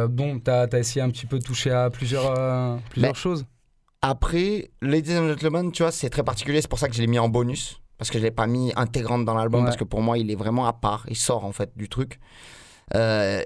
[0.08, 3.44] Bon, t'as as essayé un petit peu de toucher à plusieurs, plusieurs Mais- choses.
[4.02, 6.62] Après, Ladies and Gentlemen, tu vois, c'est très particulier.
[6.62, 7.80] C'est pour ça que je l'ai mis en bonus.
[7.98, 9.60] Parce que je l'ai pas mis intégrante dans l'album.
[9.60, 9.66] Ouais.
[9.66, 11.04] Parce que pour moi, il est vraiment à part.
[11.10, 12.18] Il sort en fait du truc.
[12.94, 13.42] Euh,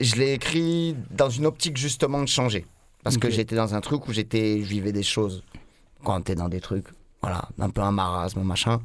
[0.00, 2.64] je l'ai écrit dans une optique justement de changer.
[3.02, 5.44] Parce que j'étais dans un truc où j'étais, je vivais des choses.
[6.04, 6.86] Quand t'es dans des trucs,
[7.22, 8.80] voilà, un peu un marasme, machin.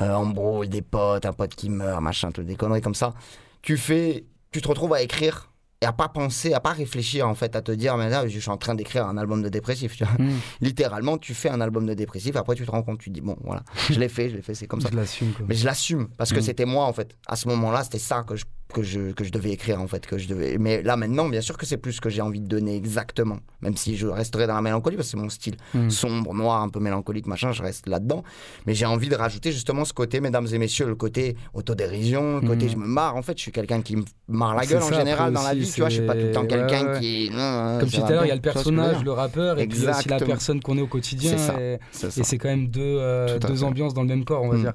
[0.00, 3.12] Euh, embrouille des potes, un pote qui meurt, machin, toutes des conneries comme ça.
[3.60, 5.50] Tu fais, tu te retrouves à écrire
[5.82, 8.38] et à pas penser, à pas réfléchir en fait, à te dire, mais là, je
[8.38, 11.60] suis en train d'écrire un album de dépressif, tu vois Hmm, littéralement, tu fais un
[11.60, 14.08] album de dépressif, après tu te rends compte, tu te dis, bon, voilà, je l'ai
[14.08, 14.88] fait, je l'ai fait, c'est comme ça.
[14.92, 15.32] je l'assume.
[15.48, 16.42] Mais je l'assume, parce que Mm.
[16.42, 17.16] c'était moi, en fait.
[17.26, 20.06] À ce moment-là, c'était ça que je, que, je, que je devais écrire, en fait.
[20.06, 20.56] Que je devais...
[20.58, 23.38] Mais là, maintenant, bien sûr que c'est plus ce que j'ai envie de donner exactement.
[23.62, 25.56] Même si je resterai dans la mélancolie, parce que c'est mon style.
[25.74, 25.90] Hmm.
[25.90, 28.22] Sombre, noir, un peu mélancolique, machin, je reste là-dedans.
[28.66, 32.46] Mais j'ai envie de rajouter justement ce côté, mesdames et messieurs, le côté autodérision, le
[32.46, 32.70] côté Mm.
[32.70, 33.16] je me marre.
[33.16, 35.70] En fait, je suis quelqu'un qui me marre la gueule en général dans la vie,
[35.70, 35.88] tu vois.
[35.90, 37.30] Je suis pas tout le temps quelqu'un ouais, qui est.
[37.30, 39.86] Non, Comme disais tout à l'heure, il y a le personnage, le rappeur, et puis
[39.88, 41.36] aussi la personne qu'on est au quotidien.
[41.58, 44.62] Et- C'est quand même deux, euh, deux ambiances dans le même corps, on va Mm.
[44.62, 44.72] dire.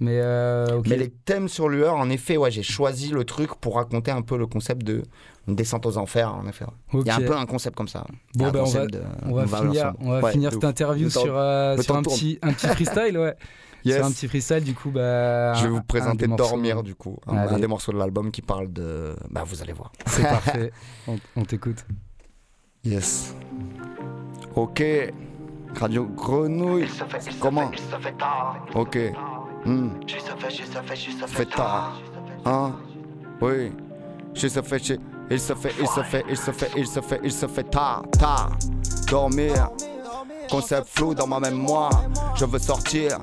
[0.00, 0.80] Mais, euh.
[0.88, 4.22] Mais les thèmes sur Lueur, en effet, ouais, j'ai choisi le truc pour raconter un
[4.22, 5.02] peu le concept de
[5.48, 6.64] une descente aux enfers, en effet.
[6.92, 8.06] Il y a un peu un concept comme ça.
[8.34, 9.96] Bon, ben, on va, concept de- on va on va finir, ensemble.
[10.00, 12.16] on va Ouais, finir de cette interview sur, euh, sur un, tourne.
[12.16, 13.34] petit, un petit freestyle, ouais.
[13.84, 13.96] Yes.
[13.96, 15.54] Sur un petit freestyle, du coup, bah.
[15.54, 16.44] Je vais vous présenter morceaux.
[16.50, 17.18] Dormir, du coup.
[17.26, 19.16] Un, des morceaux de l'album qui parle de.
[19.28, 19.90] Bah, vous allez voir.
[20.06, 20.70] C'est parfait.
[21.08, 21.84] On, on t'écoute.
[22.84, 23.34] Yes.
[24.54, 24.84] Ok.
[25.80, 26.86] Radio Grenouille.
[27.40, 27.72] Comment
[28.76, 28.98] Ok.
[29.64, 29.90] Hmm.
[31.26, 32.00] Fait tard.
[32.44, 32.72] Hein?
[33.40, 33.72] Oui.
[34.34, 34.94] Je se fait, je-
[35.30, 37.64] il se fait, il se fait, il se fait, il se fait, il se fait
[37.64, 38.50] tard, tard.
[39.08, 39.70] Dormir.
[40.50, 42.04] Concept flou dans ma mémoire.
[42.34, 43.18] Je veux sortir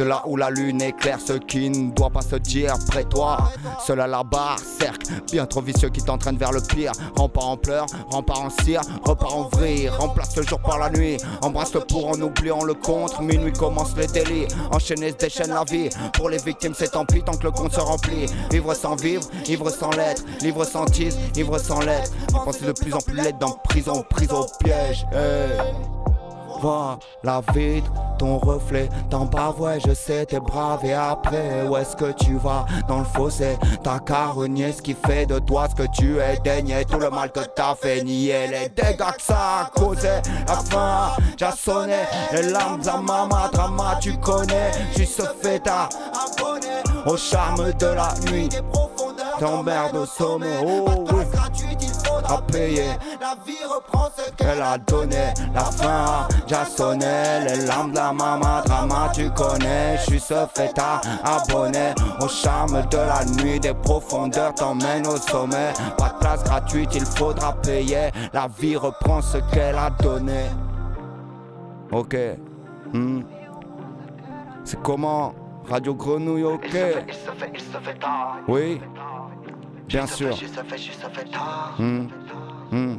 [0.00, 2.74] de là où la lune éclaire ce qui ne doit pas se dire.
[2.88, 3.36] Près toi,
[3.86, 6.92] seul à la barre, cercle bien trop vicieux qui t'entraîne vers le pire.
[7.16, 9.90] Rempart en pleurs, rempart en cire, repart en vrille.
[9.90, 11.18] Remplace le jour par la nuit.
[11.42, 13.20] Embrasse le pour en oubliant le contre.
[13.20, 14.46] Minuit commence les délits.
[14.72, 15.90] Enchaîner se déchaîne la vie.
[16.14, 18.24] Pour les victimes, c'est tant pis tant que le compte se remplit.
[18.50, 20.22] Vivre sans vivre, ivre sans lettres.
[20.40, 22.12] Livre sans tease, ivre sans lettres.
[22.28, 25.04] Je pense de plus en plus laide dans prison, prise au piège.
[27.22, 32.12] La vitre, ton reflet, t'en bas, je sais, t'es brave et après, où est-ce que
[32.12, 32.66] tu vas?
[32.86, 36.84] Dans le fossé, t'as renier ce qui fait de toi ce que tu es, dénier
[36.84, 41.22] tout le mal que t'as fait, nier les dégâts que ça a causé, la fin
[41.32, 42.00] déjà sonné,
[42.32, 47.86] les larmes la maman, drama, tu connais, juste ce fait à abonner au charme de
[47.86, 48.48] la nuit,
[49.38, 51.04] t'emmerdes au sommet, oh
[52.30, 52.90] à payer.
[53.20, 55.32] La vie reprend ce qu'elle a donné.
[55.54, 57.44] La fin a déjà sonné.
[57.46, 59.98] Les larmes de la maman, drama, tu connais.
[59.98, 61.94] Je suis ce fait à abonné.
[62.20, 65.72] Au charme de la nuit, des profondeurs t'emmène au sommet.
[65.98, 68.10] Pas de place gratuite, il faudra payer.
[68.32, 70.44] La vie reprend ce qu'elle a donné.
[71.92, 72.16] Ok.
[72.92, 73.22] Hmm.
[74.64, 75.34] C'est comment?
[75.68, 76.76] Radio Grenouille, ok.
[78.48, 78.80] Oui.
[79.90, 80.38] Bien sûr.
[81.78, 82.06] Hmm.
[82.70, 82.96] Hmm.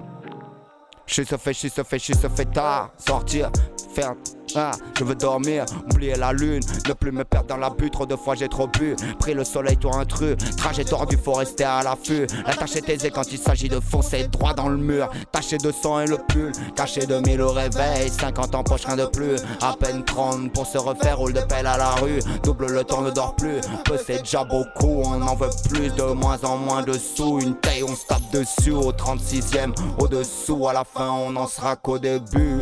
[1.07, 2.91] Je se fait, je se fait, je se fait tard.
[2.97, 3.49] Sortir,
[3.95, 4.13] faire.
[4.55, 7.93] Ah, je veux dormir, oublier la lune, ne plus me perdre dans la butte.
[7.93, 10.35] Trop de fois j'ai trop bu, pris le soleil, toi intrus.
[10.57, 12.27] Trajet tordu, faut rester à l'affût.
[12.45, 15.09] La tâche est aisée quand il s'agit de foncer droit dans le mur.
[15.31, 18.09] Taché de sang et le pull, caché de mille au réveil.
[18.09, 19.37] 50 ans, poche rien de plus.
[19.61, 22.19] À peine 30 pour se refaire, roule de pelle à la rue.
[22.43, 23.61] Double le temps, ne dort plus.
[23.85, 27.39] Peu c'est déjà beaucoup, on en veut plus, de moins en moins de sous.
[27.39, 29.73] Une taille, on se tape dessus au 36ème.
[29.99, 32.61] Au-dessous, à la fin, on en sera qu'au début.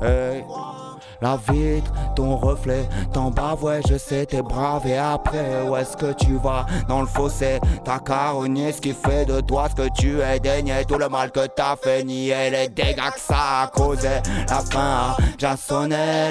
[0.00, 0.79] Hey.
[1.22, 3.56] La vitre, ton reflet, t'en bas,
[3.88, 4.86] je sais, t'es brave.
[4.86, 6.66] Et après, où est-ce que tu vas?
[6.88, 7.98] Dans le fossé, t'as
[8.32, 10.40] renier ce qui fait de toi ce que tu es.
[10.40, 14.08] Dénier tout le mal que t'as fait, nier les dégâts que ça a causé.
[14.48, 15.56] La fin a déjà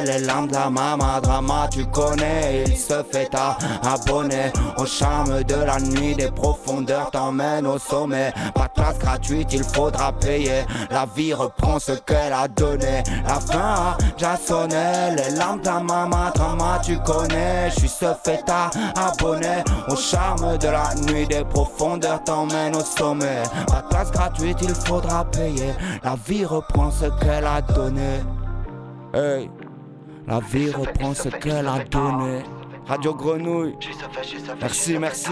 [0.06, 2.64] les larmes de la maman, drama, tu connais.
[2.66, 8.32] Il se fait à abonner au charme de la nuit, des profondeurs t'emmène au sommet.
[8.54, 10.66] Pas de place gratuite, il faudra payer.
[10.90, 13.04] La vie reprend ce qu'elle a donné.
[13.26, 14.38] La fin a déjà
[15.16, 17.70] les larmes ta maman, drama, tu connais?
[17.72, 22.82] Je suis ce fait à abonner au charme de la nuit, des profondeurs t'emmène au
[22.82, 23.44] sommet.
[23.68, 25.74] Pas de place gratuite, il faudra payer.
[26.04, 28.20] La vie reprend ce qu'elle a donné.
[29.14, 29.50] Hey,
[30.28, 32.44] la vie reprend ce qu'elle a donné.
[32.86, 33.76] Radio Grenouille.
[34.60, 35.32] Merci, merci.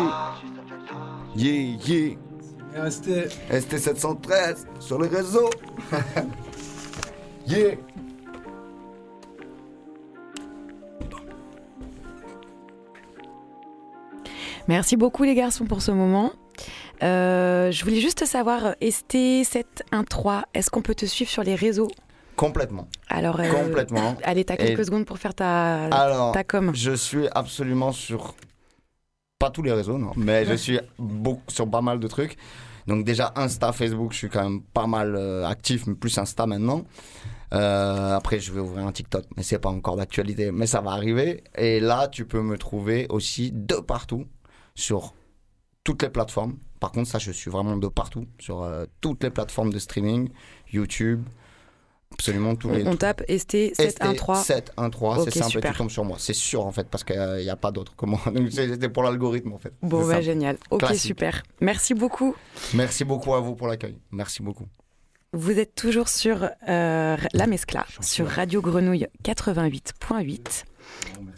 [1.36, 2.90] Yeah, yeah.
[2.90, 3.10] ST.
[3.52, 5.50] ST713 sur les réseaux.
[7.48, 7.76] yeah.
[14.68, 16.32] Merci beaucoup les garçons pour ce moment.
[17.04, 21.90] Euh, je voulais juste savoir, ST713, est-ce qu'on peut te suivre sur les réseaux?
[22.36, 22.88] Complètement.
[23.10, 24.16] Alors, euh, Complètement.
[24.24, 26.72] allez, t'as quelques Et- secondes pour faire ta, Alors, ta com.
[26.74, 28.36] je suis absolument sur.
[29.40, 30.12] Pas tous les réseaux, non.
[30.16, 32.36] Mais je suis beaucoup, sur pas mal de trucs.
[32.88, 36.46] Donc, déjà, Insta, Facebook, je suis quand même pas mal euh, actif, mais plus Insta
[36.48, 36.84] maintenant.
[37.54, 40.52] Euh, après, je vais ouvrir un TikTok, mais c'est pas encore d'actualité.
[40.52, 41.44] Mais ça va arriver.
[41.58, 44.26] Et là, tu peux me trouver aussi de partout
[44.78, 45.14] sur
[45.84, 46.58] toutes les plateformes.
[46.80, 50.30] Par contre, ça, je suis vraiment de partout sur euh, toutes les plateformes de streaming,
[50.72, 51.24] YouTube,
[52.14, 52.86] absolument tous les.
[52.86, 54.44] On, on tape ST713.
[54.44, 55.72] 713, Ok, c'est simple, et super.
[55.72, 56.18] tu tombes sur moi.
[56.20, 57.94] C'est sûr en fait, parce qu'il n'y a pas d'autre.
[57.96, 58.20] Comment
[58.52, 59.74] C'était pour l'algorithme en fait.
[59.82, 60.58] Bon, bah, génial.
[60.70, 61.02] Ok, Classique.
[61.02, 61.42] super.
[61.62, 62.36] Merci beaucoup.
[62.76, 63.98] Merci beaucoup à vous pour l'accueil.
[64.12, 64.68] Merci beaucoup.
[65.34, 68.28] Vous êtes toujours sur euh, La Mescla, sur.
[68.28, 70.64] Radio Grenouille 88.8.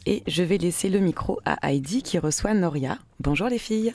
[0.06, 2.98] Et je vais laisser le micro à Heidi qui reçoit Noria.
[3.20, 3.94] Bonjour les filles.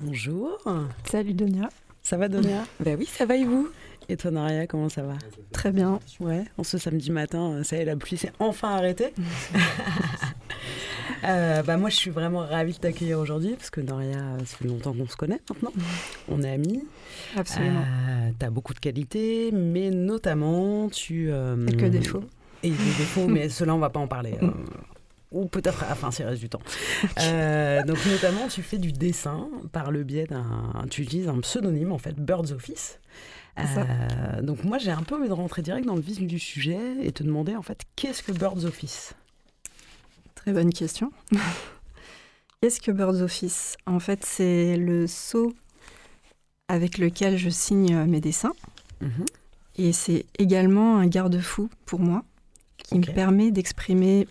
[0.00, 0.58] Bonjour,
[1.04, 1.68] Salut Donia.
[2.02, 2.64] ça va Donia?
[2.80, 3.68] Ben oui, ça va et vous?
[4.08, 5.14] Et toi Naria, comment ça va?
[5.52, 5.98] Très bien.
[6.20, 9.12] Ouais, en ce samedi matin, euh, ça y est, la pluie s'est enfin arrêtée.
[11.24, 14.56] Euh, bah moi je suis vraiment ravie de t'accueillir aujourd'hui parce que Naria, euh, ça
[14.58, 15.72] fait longtemps qu'on se connaît maintenant.
[16.28, 16.84] On est amis.
[17.36, 17.80] Absolument.
[17.80, 21.28] Euh, T'as beaucoup de qualités, mais notamment tu...
[21.30, 22.24] euh, Quelques défauts.
[22.62, 24.34] Et des défauts, mais cela on va pas en parler.
[24.42, 24.50] euh,
[25.32, 26.62] ou peut-être à la fin s'il reste du temps.
[27.20, 30.84] Euh, donc notamment tu fais du dessin par le biais d'un...
[30.90, 33.00] Tu utilises un pseudonyme en fait, Birds Office.
[33.56, 33.78] C'est.
[33.78, 36.78] Euh, donc moi j'ai un peu envie de rentrer direct dans le vif du sujet
[37.02, 39.14] et te demander en fait qu'est-ce que Birds Office?
[40.34, 41.10] Très bonne question.
[42.60, 43.76] Qu'est-ce que Birds Office?
[43.86, 45.54] En fait, c'est le sceau
[46.68, 48.54] avec lequel je signe euh, mes dessins.
[49.76, 52.24] Et c'est également un garde-fou pour moi
[52.86, 54.26] qui me permet d'exprimer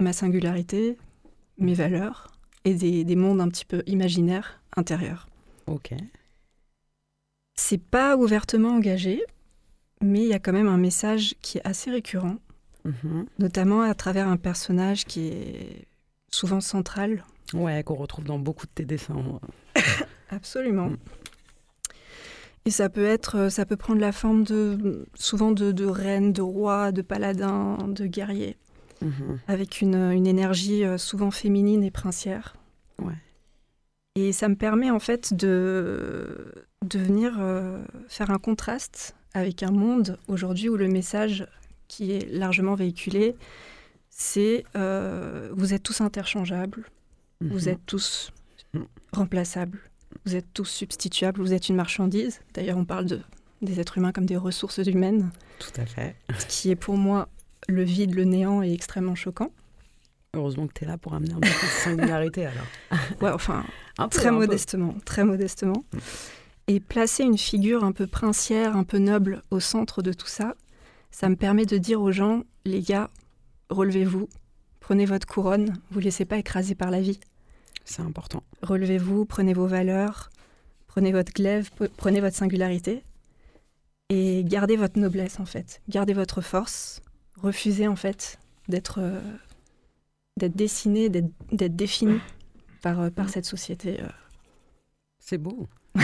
[0.00, 0.96] ma singularité,
[1.58, 2.30] mes valeurs
[2.64, 5.28] et des, des mondes un petit peu imaginaires intérieurs.
[5.66, 5.92] Ok.
[7.54, 9.22] C'est pas ouvertement engagé,
[10.00, 12.36] mais il y a quand même un message qui est assez récurrent
[12.84, 13.26] Mhm.
[13.38, 15.84] notamment à travers un personnage qui est
[16.30, 17.24] souvent central.
[17.52, 19.40] Ouais, qu'on retrouve dans beaucoup de tes dessins.
[20.30, 20.90] Absolument.
[20.90, 20.96] Mm.
[22.64, 26.42] Et ça peut être, ça peut prendre la forme de souvent de, de reine, de
[26.42, 28.56] roi, de paladin, de guerrier,
[29.00, 29.38] Mhm.
[29.46, 32.56] avec une, une énergie euh, souvent féminine et princière.
[33.00, 33.14] Ouais.
[34.16, 36.52] Et ça me permet en fait de,
[36.84, 41.46] de venir euh, faire un contraste avec un monde aujourd'hui où le message
[41.86, 43.36] qui est largement véhiculé,
[44.10, 46.84] c'est euh, vous êtes tous interchangeables,
[47.40, 47.68] vous Mhm.
[47.68, 48.32] êtes tous
[48.74, 48.86] Mhm.
[49.12, 49.78] remplaçables,
[50.24, 52.40] vous êtes tous substituables, vous êtes une marchandise.
[52.54, 53.20] D'ailleurs, on parle de,
[53.62, 56.16] des êtres humains comme des ressources humaines, Tout à fait.
[56.38, 57.28] ce qui est pour moi
[57.68, 59.50] le vide, le néant est extrêmement choquant.
[60.34, 62.66] Heureusement que tu es là pour amener un peu de singularité alors.
[63.20, 63.64] Ouais, enfin,
[63.98, 64.36] Un peu, très un peu.
[64.38, 65.84] modestement, très modestement.
[66.66, 70.54] Et placer une figure un peu princière, un peu noble au centre de tout ça,
[71.10, 73.08] ça me permet de dire aux gens, les gars,
[73.70, 74.28] relevez-vous,
[74.80, 77.18] prenez votre couronne, vous laissez pas écraser par la vie.
[77.88, 78.42] C'est important.
[78.62, 80.28] Relevez-vous, prenez vos valeurs,
[80.88, 83.02] prenez votre glaive, prenez votre singularité
[84.10, 87.00] et gardez votre noblesse en fait, gardez votre force,
[87.40, 89.20] refusez en fait d'être euh,
[90.36, 92.20] d'être dessiné, d'être défini
[92.82, 94.02] par, euh, par cette société.
[94.02, 94.08] euh.
[95.18, 95.66] C'est beau.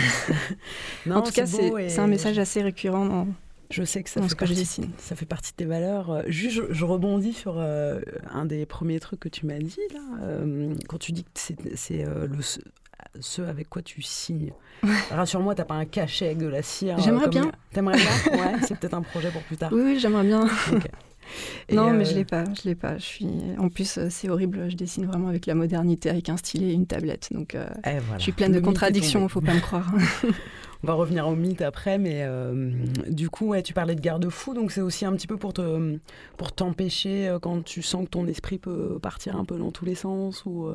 [1.09, 3.27] en tout cas, c'est et un message assez récurrent dans,
[3.69, 4.89] Je sais que ça fait ce que je dessine.
[4.97, 6.11] Ça fait partie de tes valeurs.
[6.11, 7.99] Euh, Juste, je, je rebondis sur euh,
[8.31, 11.29] un des premiers trucs que tu m'as dit, là, euh, quand tu dis que
[11.75, 12.37] c'est euh, le,
[13.19, 14.51] ce, avec quoi tu signes.
[15.09, 16.97] Rassure-moi, t'as pas un cachet avec de la cire.
[16.99, 17.51] J'aimerais bien.
[17.71, 18.39] T'aimerais bien?
[18.39, 19.71] Ouais, c'est peut-être un projet pour plus tard.
[19.73, 20.45] Oui, oui, j'aimerais bien.
[20.71, 20.87] Ok.
[21.69, 22.97] Et, non, mais euh, je l'ai pas, je l'ai pas.
[22.97, 23.27] Je suis.
[23.57, 24.69] En plus, euh, c'est horrible.
[24.69, 27.29] Je dessine vraiment avec la modernité, avec un stylet et une tablette.
[27.31, 28.17] Donc, euh, eh, voilà.
[28.17, 29.21] je suis pleine Le de contradictions.
[29.21, 29.31] tombé.
[29.31, 29.91] Faut pas me croire.
[30.83, 32.71] On va revenir au mythe après, mais euh,
[33.09, 35.97] du coup, ouais, tu parlais de garde-fou, donc c'est aussi un petit peu pour te
[36.37, 39.95] pour t'empêcher quand tu sens que ton esprit peut partir un peu dans tous les
[39.95, 40.69] sens ou.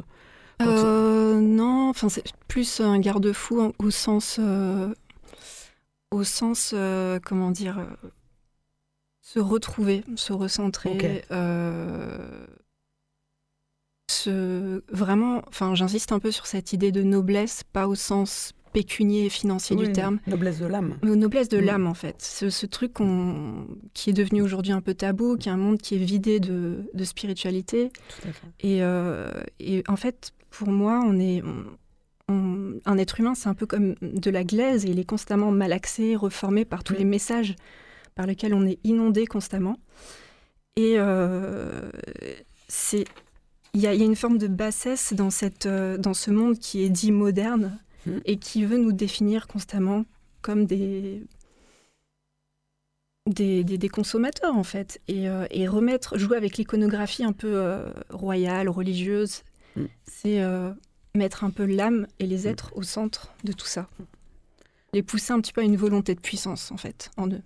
[0.58, 4.40] tu- non, enfin c'est plus un garde-fou en- au sens,
[6.10, 6.74] au sens,
[7.24, 7.86] comment dire,
[9.32, 12.46] se retrouver, se recentrer, euh,
[14.10, 19.26] se vraiment, enfin j'insiste un peu sur cette idée de noblesse, pas au sens pécunier
[19.26, 20.96] et financier Oui, du terme, Noblesse de l'âme.
[21.02, 21.64] noblesse de Mm.
[21.64, 22.16] l'âme en fait.
[22.22, 22.94] Ce, ce truc
[23.94, 26.84] qui est devenu aujourd'hui un peu tabou, qui est un monde qui est vidé de,
[26.94, 27.90] de spiritualité.
[28.20, 28.46] Tout à fait.
[28.60, 31.42] Et, euh, et en fait, pour moi, on est,
[32.28, 35.50] on, un être humain, c'est un peu comme de la glaise et il est constamment
[35.50, 37.56] malaxé, reformé par tous les messages
[38.14, 39.78] par lesquels on est inondé constamment.
[40.76, 41.90] Et euh,
[42.68, 43.04] c'est
[43.72, 46.88] il y, a une forme de bassesse dans, cette, euh, dans ce monde qui est
[46.88, 48.10] dit moderne mmh.
[48.24, 50.06] et qui veut nous définir constamment
[50.42, 51.22] comme des,
[53.26, 55.00] des, des, consommateurs en fait.
[55.06, 59.42] Et, euh, et, remettre, jouer avec l'iconographie un peu royale, religieuse,
[59.76, 59.84] mmh.
[60.04, 60.42] c'est
[61.14, 62.48] mettre un peu l'âme et les mmh.
[62.48, 63.88] êtres au centre de tout ça.
[64.94, 67.42] Les pousser un petit peu à une volonté de puissance en fait, en eux.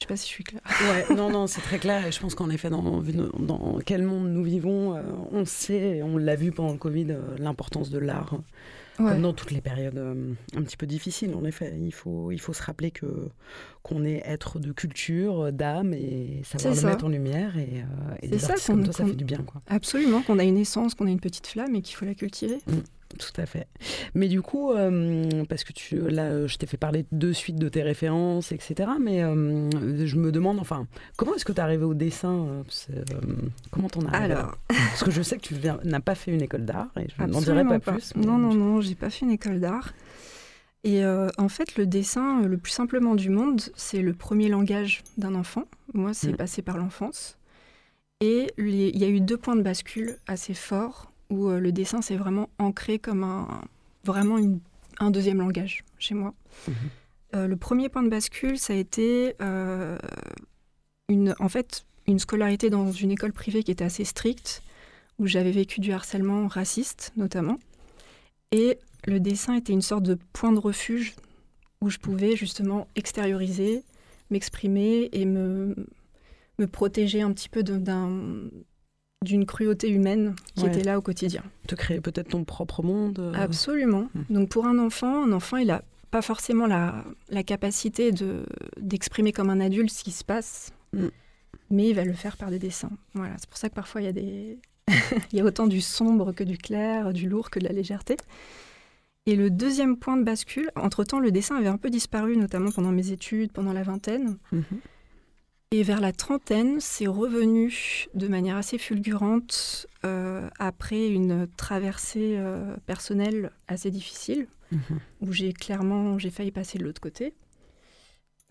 [0.00, 0.62] Je sais pas si je suis claire.
[0.80, 2.06] Ouais, non, non, c'est très clair.
[2.06, 6.16] Et je pense qu'en effet, dans, dans quel monde nous vivons, euh, on sait, on
[6.16, 8.38] l'a vu pendant le Covid, euh, l'importance de l'art.
[8.96, 11.74] Comme dans toutes les périodes euh, un petit peu difficiles, en effet.
[11.80, 13.06] Il faut, il faut se rappeler que
[13.82, 17.56] qu'on est être de culture, d'âme, et savoir le mettre en lumière.
[17.56, 17.82] Et,
[18.22, 19.38] et ça, comme toi, ça fait du bien.
[19.38, 19.62] Quoi.
[19.68, 22.58] Absolument, qu'on a une essence, qu'on a une petite flamme et qu'il faut la cultiver.
[22.66, 22.80] Mm.
[23.18, 23.66] Tout à fait.
[24.14, 27.68] Mais du coup, euh, parce que tu, là, je t'ai fait parler de suite de
[27.68, 28.90] tes références, etc.
[29.00, 29.68] Mais euh,
[30.06, 33.02] je me demande, enfin, comment est-ce que tu es arrivé au dessin euh,
[33.70, 36.64] Comment t'en as Alors, parce que je sais que tu n'as pas fait une école
[36.64, 38.14] d'art et je n'en dirai pas, plus.
[38.14, 39.92] Non, non, non, j'ai pas fait une école d'art.
[40.84, 45.34] Et en fait, le dessin, le plus simplement du monde, c'est le premier langage d'un
[45.34, 45.64] enfant.
[45.94, 46.36] Moi, c'est mm.
[46.36, 47.36] passé par l'enfance.
[48.20, 52.02] Et il y a eu deux points de bascule assez forts où euh, le dessin
[52.02, 53.62] s'est vraiment ancré comme un,
[54.04, 54.38] vraiment
[54.98, 56.34] un deuxième langage chez moi.
[56.68, 56.74] Mhm.
[57.36, 59.96] Euh, le premier point de bascule, ça a été euh,
[61.08, 64.62] une, en fait une scolarité dans une école privée qui était assez stricte,
[65.18, 67.58] où j'avais vécu du harcèlement raciste notamment.
[68.52, 71.14] Et le dessin était une sorte de point de refuge
[71.80, 73.84] où je pouvais justement extérioriser,
[74.30, 75.74] m'exprimer et me,
[76.58, 78.50] me protéger un petit peu d'un
[79.22, 81.42] d'une cruauté humaine qui était là au quotidien.
[81.66, 83.18] Te créer peut-être ton propre monde.
[83.18, 83.34] Euh.
[83.34, 84.08] Absolument.
[84.14, 84.22] Hmm.
[84.34, 88.46] Donc pour un enfant, un enfant, il n'a pas forcément la, la capacité de,
[88.78, 91.08] d'exprimer comme un adulte ce qui se passe, hmm.
[91.68, 92.92] mais il va le faire par des dessins.
[93.12, 94.58] Voilà, c'est pour ça que parfois il y a des...
[95.32, 98.16] il y a autant du sombre que du clair, du lourd que de la légèreté.
[99.26, 102.90] Et le deuxième point de bascule, entre-temps, le dessin avait un peu disparu, notamment pendant
[102.90, 104.38] mes études, pendant la vingtaine.
[104.50, 104.64] Mhm.
[105.72, 112.76] Et vers la trentaine, c'est revenu de manière assez fulgurante euh, après une traversée euh,
[112.86, 114.98] personnelle assez difficile, mhm.
[115.20, 117.34] où j'ai clairement j'ai failli passer de l'autre côté.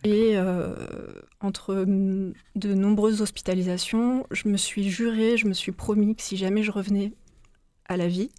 [0.05, 0.77] Et euh,
[1.41, 6.63] entre de nombreuses hospitalisations, je me suis juré, je me suis promis que si jamais
[6.63, 7.11] je revenais
[7.89, 8.29] à la vie,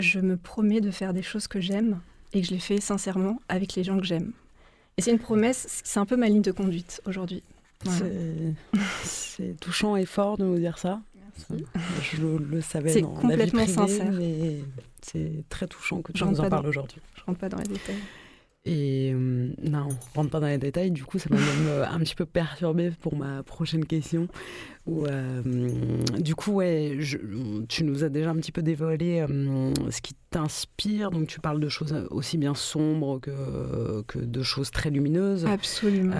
[0.00, 2.02] je me promets de faire des choses que j'aime
[2.34, 4.34] et que je les fais sincèrement avec les gens que j'aime.
[4.98, 7.42] Et c'est une promesse, c'est un peu ma ligne de conduite aujourd'hui.
[9.02, 11.00] C'est touchant et fort de nous dire ça.
[12.02, 14.10] Je le, savais C'est complètement sincère.
[14.12, 14.60] mais
[15.02, 17.00] c'est très touchant que tu nous en parles aujourd'hui.
[17.14, 17.96] Je rentre pas dans les détails.
[18.66, 21.88] Et euh, non, on rentre pas dans les détails, du coup ça m'a même euh,
[21.88, 24.26] un petit peu perturbé pour ma prochaine question.
[24.86, 25.42] Où, euh,
[26.18, 26.98] du coup, ouais,
[27.68, 29.24] tu nous as déjà un petit peu dévoilé
[29.90, 34.70] ce qui t'inspire, donc tu parles de choses aussi bien sombres que, que de choses
[34.70, 35.46] très lumineuses.
[35.46, 36.14] Absolument.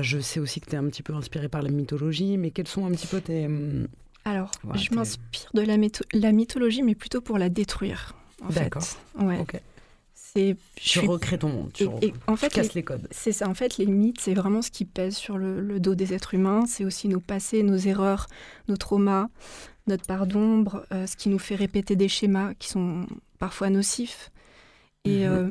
[0.00, 2.68] Je sais aussi que tu es un petit peu inspiré par la mythologie, mais quels
[2.68, 3.48] sont un petit peu tes...
[4.24, 5.76] Alors, je m'inspire de la,
[6.12, 8.14] la, mythologie, mais plutôt pour la détruire.
[8.50, 8.84] D'accord.
[9.20, 9.44] Ouais.
[10.34, 11.86] C'est tu recrées ton monde, tu,
[12.26, 13.06] en fait, casses les, codes.
[13.10, 16.14] C'est ça, en fait, les mythes, c'est vraiment ce qui pèse sur le, dos des
[16.14, 16.64] êtres humains.
[16.66, 18.28] C'est aussi nos passés, nos erreurs,
[18.68, 19.28] nos traumas,
[19.86, 23.06] notre part d'ombre, euh, ce qui nous fait répéter des schémas qui sont
[23.38, 24.30] parfois nocifs.
[25.04, 25.32] Et mhm.
[25.32, 25.50] euh,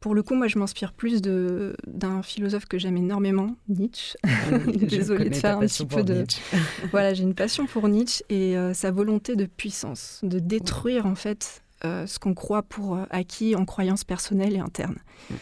[0.00, 4.16] pour le coup, moi, je m'inspire plus d'un philosophe que j'aime énormément, Nietzsche.
[4.66, 6.24] Désolée de faire un petit peu de.
[6.92, 11.16] voilà, j'ai une passion pour Nietzsche et euh, sa volonté de puissance, de détruire en
[11.16, 14.98] fait euh, ce qu'on croit pour euh, acquis en croyances personnelles et internes.
[15.30, 15.34] Mm.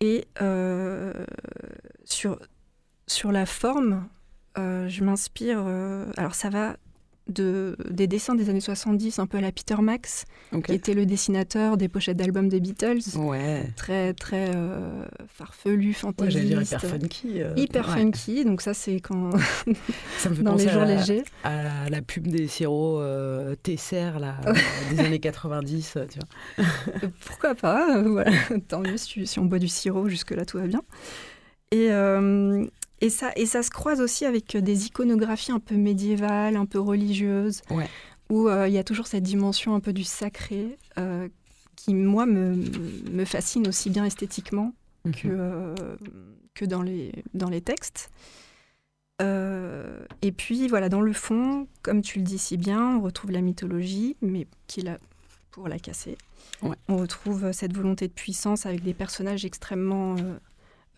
[0.00, 1.12] Et euh,
[2.04, 2.38] sur,
[3.06, 4.08] sur la forme,
[4.56, 5.60] je m'inspire.
[6.16, 6.76] alors, ça va
[7.32, 10.24] de, des dessins des années 70, un peu à la Peter Max,
[10.64, 13.00] qui était le dessinateur des pochettes d'albums des Beatles.
[13.16, 13.70] Ouais.
[13.76, 16.44] Très, très euh, farfelu, fantaisiste.
[16.44, 17.42] dire hyper funky.
[17.42, 19.30] Euh, hyper funky, donc ça c'est quand...
[20.18, 21.24] ça me fait Dans les jours légers.
[21.44, 24.36] À la, pub des sirops euh, Tesser, là,
[24.90, 26.66] des années 90, tu vois.
[27.26, 28.32] Pourquoi pas, voilà.
[28.68, 30.82] Tant mieux si, si, on boit du sirop, jusque-là tout va bien.
[31.70, 31.88] Et,
[33.02, 36.78] et ça, et ça se croise aussi avec des iconographies un peu médiévales, un peu
[36.78, 37.62] religieuses,
[38.30, 41.28] où euh, il y a toujours cette dimension un peu du sacré euh,
[41.74, 42.54] qui, moi, me,
[43.10, 44.72] me, fascine aussi bien esthétiquement
[45.04, 45.12] mhm.
[45.14, 45.74] que, euh,
[46.54, 48.08] que dans, les, dans les textes.
[49.20, 53.40] et puis, voilà, dans le fond, comme tu le dis si bien, on retrouve la
[53.40, 54.98] mythologie, mais qui est la
[55.50, 56.16] pour la casser.
[56.62, 56.76] Ouais.
[56.88, 60.16] On retrouve cette volonté de puissance avec des personnages extrêmement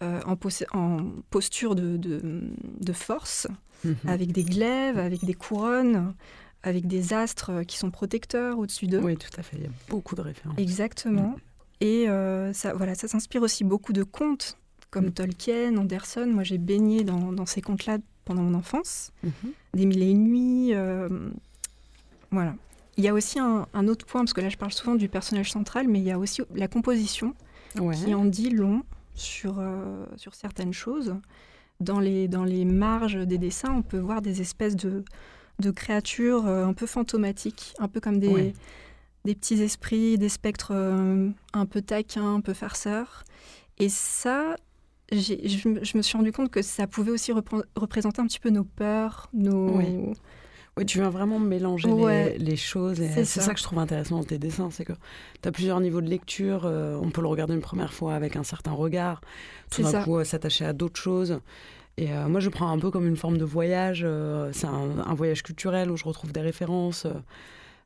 [0.05, 0.99] euh, en, pos- en
[1.31, 2.21] posture de, de-
[2.81, 3.47] de force,
[3.85, 3.97] Mhm.
[4.07, 6.15] avec des glaives, avec des couronnes,
[6.63, 9.01] avec des astres qui sont protecteurs au-dessus d'eux.
[9.03, 9.57] Oui, tout à fait.
[9.59, 10.57] Il y a beaucoup de références.
[10.59, 11.35] Exactement.
[11.81, 14.57] Et euh, ça, voilà, ça s'inspire aussi beaucoup de contes
[14.91, 15.13] comme Mm.
[15.13, 16.27] Tolkien, Anderson.
[16.33, 19.13] Moi, j'ai baigné dans, dans ces contes-là pendant mon enfance.
[19.23, 19.33] Mhm.
[19.75, 20.69] Des mille et une nuits.
[20.75, 21.09] euh,
[22.31, 22.55] voilà.
[22.97, 25.09] Il y a aussi un, un autre point, parce que là, je parle souvent du
[25.09, 27.35] personnage central, mais il y a aussi la composition
[27.81, 27.97] Ouais.
[27.97, 28.83] qui en dit long
[29.15, 31.17] sur, euh, sur certaines choses.
[31.81, 35.05] Dans les, dans les marges des dessins, on peut voir des espèces de,
[35.59, 38.53] de créatures euh, un peu fantomatiques, un peu comme des, Ouais.
[39.25, 43.25] des petits esprits, des spectres euh, un peu taquins, un peu farceurs.
[43.79, 44.55] Et ça,
[45.11, 47.33] je, me- je me suis rendu compte que ça pouvait aussi
[47.75, 49.77] représenter un petit peu nos peurs, nos...
[49.79, 50.13] Oui.
[50.77, 52.37] Oui, tu viens vraiment mélanger Ouais.
[52.39, 52.97] les, les choses.
[52.97, 53.43] C'est ça.
[53.43, 53.53] ça.
[53.55, 54.93] que je trouve intéressant dans tes dessins, c'est que
[55.43, 56.63] tu as plusieurs niveaux de lecture.
[56.67, 59.21] euh, on peut le regarder une première fois avec un certain regard,
[59.71, 61.41] tout d'un coup euh, s'attacher à d'autres choses.
[61.97, 64.05] Et euh, moi, je prends un peu comme une forme de voyage.
[64.53, 67.07] c'est un, un voyage culturel où je retrouve des références.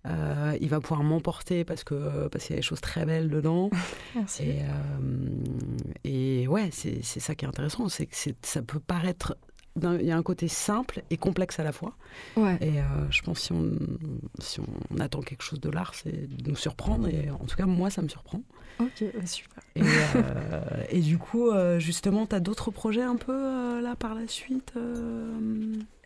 [0.07, 3.29] euh, il va pouvoir m'emporter parce que parce qu'il y a des choses très belles
[3.29, 3.69] dedans.
[4.15, 4.45] Merci.
[4.45, 5.29] Et, euh,
[6.05, 9.37] et ouais, c'est ça qui est intéressant, c'est que ça peut paraître.
[10.01, 11.95] Il y a un côté simple et complexe à la fois.
[12.37, 12.59] Ouais.
[12.61, 13.71] Et euh, je pense que si on,
[14.41, 17.09] si on attend quelque chose de l'art, c'est de nous surprendre.
[17.09, 18.43] Et en tout cas, moi, ça me surprend.
[18.81, 19.63] Ok, super.
[19.75, 24.15] Et, euh, et du coup, euh, justement, tu as d'autres projets un peu là par
[24.15, 24.73] la suite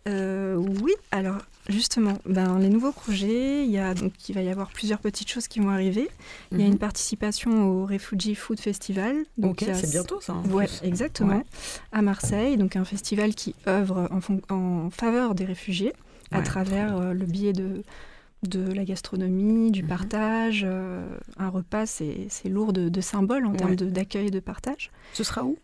[0.08, 1.38] euh, oui, alors
[1.68, 5.28] justement, ben, les nouveaux projets, il, y a, donc, il va y avoir plusieurs petites
[5.28, 6.08] choses qui vont arriver.
[6.50, 6.72] Il y a mhm.
[6.72, 9.16] une participation au Refugee Food Festival.
[9.38, 10.34] Donc c'est bientôt ça.
[10.42, 10.80] plus.
[10.82, 11.36] exactement.
[11.36, 11.44] Ouais.
[11.92, 15.92] À Marseille, donc un festival qui œuvre en, fon- en faveur des réfugiés
[16.32, 17.82] à travers euh, le biais de,
[18.42, 19.88] de la gastronomie, du Mhm.
[19.88, 20.62] partage.
[20.68, 23.76] euh, un repas, c'est lourd de, de symboles en termes Ouais.
[23.76, 24.90] d'accueil et de partage.
[25.12, 25.56] Ce sera où?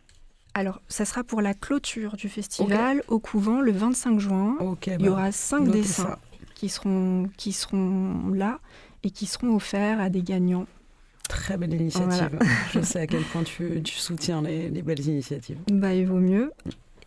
[0.59, 4.57] Alors, ça sera pour la clôture du festival au couvent le 25 juin.
[4.89, 6.19] Il y aura cinq dessins ça.
[6.57, 8.59] qui seront, qui seront là
[9.05, 10.67] et qui seront offerts à des gagnants.
[11.29, 12.37] Très belle initiative.
[12.73, 15.59] Je sais à quel point tu, tu soutiens les, les belles initiatives.
[15.71, 16.51] Bah, il vaut mieux.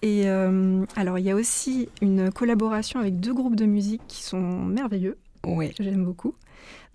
[0.02, 4.24] Et euh, alors, il y a aussi une collaboration avec deux groupes de musique qui
[4.24, 5.74] sont merveilleux, Oui.
[5.74, 6.36] que j'aime beaucoup.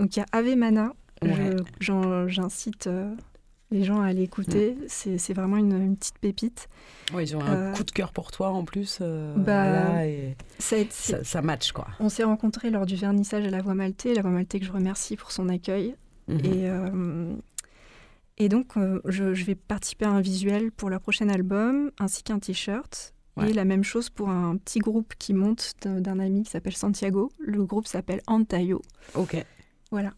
[0.00, 0.94] Donc, il y a Ave Mana.
[1.20, 1.54] Ouais.
[1.80, 3.14] J'incite euh,
[3.70, 4.76] les gens à l'écouter.
[4.88, 6.68] C'est c'est vraiment une, une petite pépite.
[7.12, 8.98] Ouais, ils ont un Euh, coup de cœur pour toi en plus.
[9.00, 11.86] euh, bah, là, et Ça ça, ça match quoi.
[12.00, 14.14] on s'est rencontrés lors du vernissage à la Voix Maltais.
[14.14, 15.94] La Voix Maltais que je remercie pour son accueil.
[16.28, 16.38] Mhm.
[16.44, 17.34] Et, euh,
[18.38, 18.72] et donc,
[19.06, 23.14] je, je vais participer à un visuel pour leur prochain album, ainsi qu'un t-shirt.
[23.36, 23.50] Ouais.
[23.50, 26.76] Et la même chose pour un petit groupe qui monte d'un d'un ami qui s'appelle
[26.76, 27.30] Santiago.
[27.38, 28.80] Le groupe s'appelle Antayo.
[29.14, 29.36] Ok.
[29.90, 30.12] Voilà.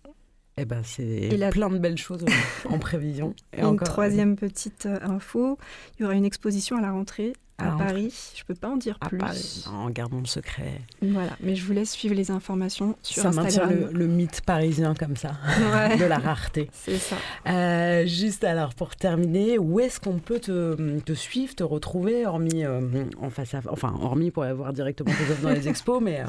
[0.61, 3.35] Eh ben c'est la- plein de belles choses euh, en prévision.
[3.57, 5.57] Et une encore, troisième petite euh, info,
[5.99, 7.73] il y aura une exposition à la rentrée À.
[7.77, 8.15] Paris.
[8.37, 9.19] Je peux pas en dire à plus.
[9.19, 9.65] Paris.
[9.73, 10.81] En gardant le secret.
[11.03, 14.95] Voilà, mais je vous laisse suivre les informations sur ça maintient le, le mythe parisien
[14.95, 15.33] comme ça,
[15.73, 15.97] Ouais.
[15.99, 16.71] de la rareté.
[16.73, 17.17] C'est ça.
[17.49, 22.65] Euh, juste alors pour terminer, où est-ce qu'on peut te, te suivre, te retrouver, hormis
[22.65, 22.81] euh,
[23.21, 26.25] en face à, enfin hormis pour avoir directement tes œuvres dans les expos, mais euh,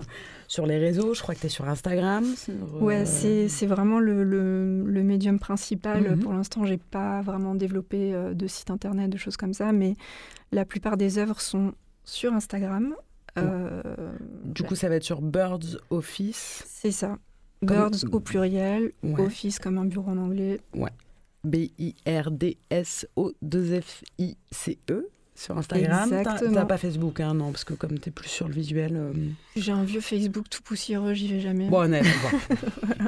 [0.47, 2.25] sur les réseaux, je crois que tu es sur Instagram.
[2.35, 6.09] sur, Ouais, c'est vraiment le, le- le médium principal.
[6.15, 6.19] Mhm.
[6.21, 9.93] Pour l'instant, j'ai pas vraiment développé de site internet, de choses comme ça, mais
[10.51, 11.73] la plupart des œuvres sont
[12.03, 12.95] sur Instagram.
[13.37, 13.81] Euh,
[14.45, 17.17] Du coup, ça va être sur Birds Office, c'est ça.
[17.65, 19.21] Comme- Birds au pluriel, Ouais.
[19.21, 20.59] office comme un bureau en anglais.
[23.83, 25.09] B-I-R-D-S-O-2-F-I-C-E
[25.39, 26.09] sur Instagram.
[26.09, 26.53] T'as- Exactement.
[26.53, 28.95] T'as pas Facebook, hein, non, parce que comme t'es plus sur le visuel.
[28.95, 29.13] euh,
[29.55, 31.69] J'ai un vieux Facebook tout poussiéreux, j'y vais jamais.
[31.69, 32.05] Bon, honnête,
[32.49, 32.55] bon.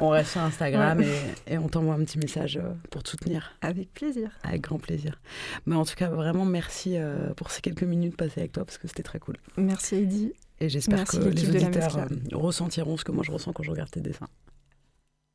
[0.00, 3.52] on reste sur Instagram et, et on t'envoie un petit message euh, pour te soutenir.
[3.60, 4.30] Avec plaisir.
[4.44, 5.20] Avec grand plaisir.
[5.66, 8.78] Mais en tout cas, vraiment merci euh, pour ces quelques minutes passées avec toi parce
[8.78, 9.36] que c'était très cool.
[9.58, 10.32] Merci Heidi.
[10.60, 13.90] Et j'espère Merci, que les auditeurs ressentiront ce que moi je ressens quand je regarde
[13.90, 14.28] tes dessins.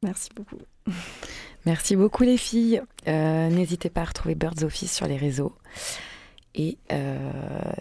[0.04, 0.58] Merci beaucoup.
[1.66, 2.82] Merci beaucoup les filles.
[3.08, 5.54] Euh, N'hésitez pas à retrouver Birds Office sur les réseaux.
[6.60, 7.16] Et euh,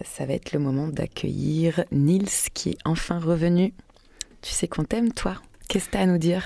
[0.05, 3.72] ça va être le moment d'accueillir Nils qui est enfin revenu.
[4.43, 5.37] Tu sais qu'on t'aime toi.
[5.66, 6.45] Qu'est-ce que t'as à nous dire?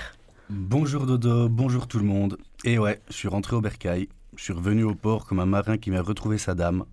[0.49, 2.37] Bonjour Dodo, bonjour tout le monde.
[2.63, 4.07] Et ouais, je suis rentré au bercail.
[4.37, 6.85] Je suis revenu au port comme un marin qui m'a retrouvé sa dame.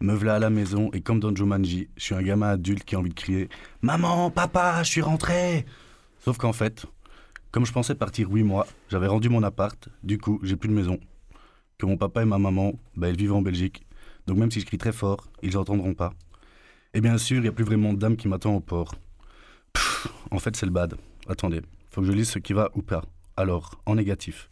[0.00, 2.94] Me voilà à la maison et comme dans Jumanji, je suis un gamin adulte qui
[2.94, 3.48] a envie de crier
[3.82, 5.66] Maman, papa, je suis rentré
[6.20, 6.86] Sauf qu'en fait,
[7.50, 10.74] comme je pensais partir huit mois, j'avais rendu mon appart, du coup, j'ai plus de
[10.74, 10.98] maison.
[11.78, 13.86] Que mon papa et ma maman, bah, ils vivent en Belgique.
[14.26, 16.12] Donc même si je crie très fort, ils n'entendront pas.
[16.94, 18.94] Et bien sûr, il n'y a plus vraiment de qui m'attend au port.
[19.72, 20.96] Pff, en fait, c'est le bad.
[21.28, 21.60] Attendez,
[21.90, 23.04] faut que je lise ce qui va ou pas.
[23.36, 24.50] Alors, en négatif.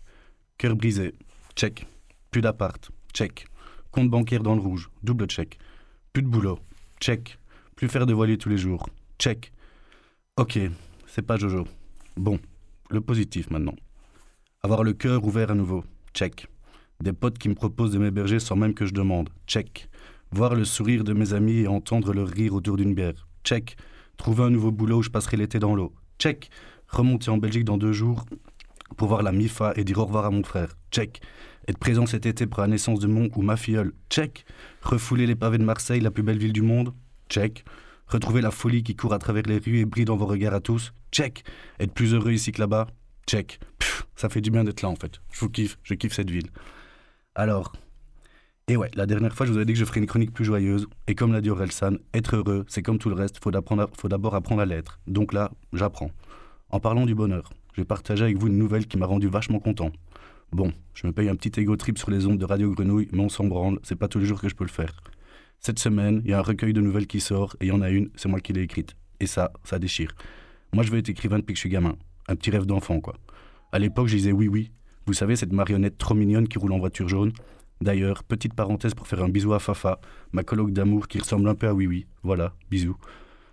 [0.58, 1.14] Cœur brisé,
[1.56, 1.86] check.
[2.30, 3.46] Plus d'appart, check.
[3.90, 5.58] Compte bancaire dans le rouge, double check.
[6.12, 6.58] Plus de boulot,
[7.00, 7.38] check.
[7.76, 9.52] Plus faire de voilier tous les jours, check.
[10.36, 10.58] Ok,
[11.06, 11.66] c'est pas Jojo.
[12.16, 12.38] Bon,
[12.90, 13.76] le positif maintenant.
[14.62, 16.48] Avoir le cœur ouvert à nouveau, check.
[17.02, 19.88] Des potes qui me proposent de m'héberger sans même que je demande, check.
[20.30, 23.76] Voir le sourire de mes amis et entendre leur rire autour d'une bière, check.
[24.16, 26.50] Trouver un nouveau boulot où je passerai l'été dans l'eau, check.
[26.88, 28.24] Remonter en Belgique dans deux jours
[28.96, 31.20] pour voir la MIFA et dire au revoir à mon frère, check.
[31.66, 34.44] Être présent cet été pour la naissance de mon ou ma filleule, check.
[34.82, 36.94] Refouler les pavés de Marseille, la plus belle ville du monde,
[37.28, 37.64] check.
[38.06, 40.60] Retrouver la folie qui court à travers les rues et brille dans vos regards à
[40.60, 41.42] tous, check.
[41.80, 42.86] Être plus heureux ici que là-bas,
[43.26, 43.58] check.
[43.78, 45.20] Pff, ça fait du bien d'être là en fait.
[45.32, 46.50] Je vous kiffe, je kiffe cette ville.
[47.34, 47.72] Alors,
[48.68, 50.44] et ouais, la dernière fois je vous avais dit que je ferais une chronique plus
[50.44, 53.50] joyeuse, et comme l'a dit Orelsan, être heureux, c'est comme tout le reste, faut
[53.98, 55.00] faut d'abord apprendre à l'être.
[55.06, 56.10] Donc là, j'apprends.
[56.70, 59.58] En parlant du bonheur, je vais partager avec vous une nouvelle qui m'a rendu vachement
[59.58, 59.90] content.
[60.52, 63.20] Bon, je me paye un petit ego trip sur les ondes de Radio Grenouille, mais
[63.20, 65.00] on s'en branle, c'est pas tous les jours que je peux le faire.
[65.58, 67.80] Cette semaine, il y a un recueil de nouvelles qui sort, et il y en
[67.80, 68.94] a une, c'est moi qui l'ai écrite.
[69.18, 70.14] Et ça, ça déchire.
[70.72, 71.96] Moi, je veux être écrivain depuis que je suis gamin.
[72.28, 73.16] Un petit rêve d'enfant, quoi.
[73.72, 74.70] À l'époque, je disais oui, oui.
[75.06, 77.32] Vous savez, cette marionnette trop mignonne qui roule en voiture jaune
[77.80, 80.00] D'ailleurs, petite parenthèse pour faire un bisou à Fafa,
[80.32, 82.06] ma colloque d'amour qui ressemble un peu à Oui Oui.
[82.22, 82.96] Voilà, bisous.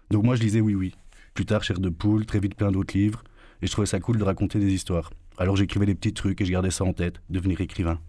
[0.09, 0.95] Donc moi, je disais Oui Oui.
[1.33, 3.23] Plus tard, Cher de Poule, très vite plein d'autres livres,
[3.61, 5.11] et je trouvais ça cool de raconter des histoires.
[5.37, 7.99] Alors j'écrivais des petits trucs et je gardais ça en tête, devenir écrivain.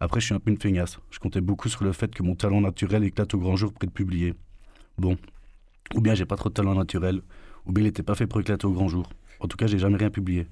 [0.00, 0.98] Après, je suis un peu une feignasse.
[1.10, 3.86] Je comptais beaucoup sur le fait que mon talent naturel éclate au grand jour près
[3.86, 4.34] de publier.
[4.98, 5.16] Bon.
[5.94, 7.22] Ou bien j'ai pas trop de talent naturel,
[7.66, 9.08] ou bien il n'était pas fait pour éclater au grand jour.
[9.38, 10.46] En tout cas, j'ai jamais rien publié.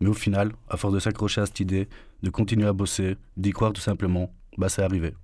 [0.00, 1.88] Mais au final, à force de s'accrocher à cette idée,
[2.22, 5.14] de continuer à bosser, d'y croire tout simplement, bah c'est arrivé.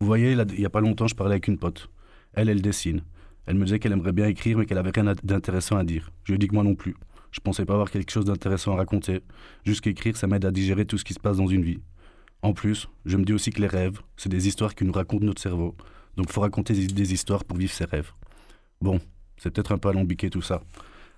[0.00, 1.90] Vous voyez, il n'y a pas longtemps, je parlais avec une pote.
[2.32, 3.02] Elle, elle dessine.
[3.46, 6.10] Elle me disait qu'elle aimerait bien écrire, mais qu'elle avait rien d'intéressant à dire.
[6.24, 6.94] Je lui dit que moi non plus.
[7.32, 9.20] Je pensais pas avoir quelque chose d'intéressant à raconter.
[9.64, 11.80] Juste qu'écrire, ça m'aide à digérer tout ce qui se passe dans une vie.
[12.42, 15.24] En plus, je me dis aussi que les rêves, c'est des histoires qui nous racontent
[15.24, 15.76] notre cerveau.
[16.16, 18.12] Donc faut raconter des, histoires pour vivre ses rêves.
[18.80, 19.00] Bon,
[19.36, 20.62] c'est peut-être un peu alambiqué tout ça.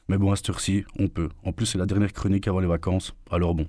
[0.09, 1.28] Mais bon, à cette heure-ci, on peut.
[1.44, 3.66] En plus, c'est la dernière chronique avant les vacances, alors bon.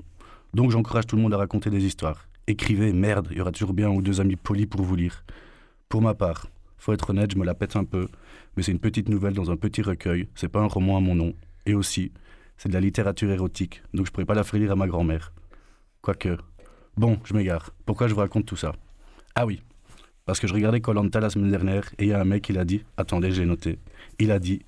[0.53, 2.27] Donc j'encourage tout le monde à raconter des histoires.
[2.47, 5.23] Écrivez, merde, il y aura toujours bien un ou deux amis polis pour vous lire.
[5.89, 8.07] Pour ma part, faut être honnête, je me la pète un peu,
[8.55, 11.15] mais c'est une petite nouvelle dans un petit recueil, c'est pas un roman à mon
[11.15, 11.33] nom.
[11.65, 12.11] Et aussi,
[12.57, 15.31] c'est de la littérature érotique, donc je pourrais pas la faire lire à ma grand-mère.
[16.01, 16.37] Quoique.
[16.97, 17.71] Bon, je m'égare.
[17.85, 18.73] Pourquoi je vous raconte tout ça?
[19.35, 19.61] Ah oui,
[20.25, 22.53] parce que je regardais Colanta la semaine dernière et il y a un mec qui
[22.53, 22.83] l'a dit.
[22.97, 23.79] Attendez, j'ai noté.
[24.19, 24.61] Il a dit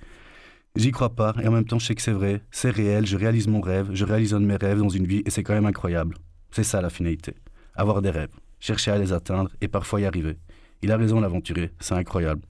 [0.76, 3.15] J'y crois pas et en même temps je sais que c'est vrai, c'est réel, je
[3.15, 5.53] réalise mon rêve, je réalise un de mes rêves dans une vie et c'est quand
[5.53, 6.17] même incroyable.
[6.51, 7.34] C'est ça la finalité.
[7.76, 10.38] Avoir des rêves, chercher à les atteindre et parfois y arriver.
[10.82, 12.41] Il a raison l'aventurier, c'est incroyable.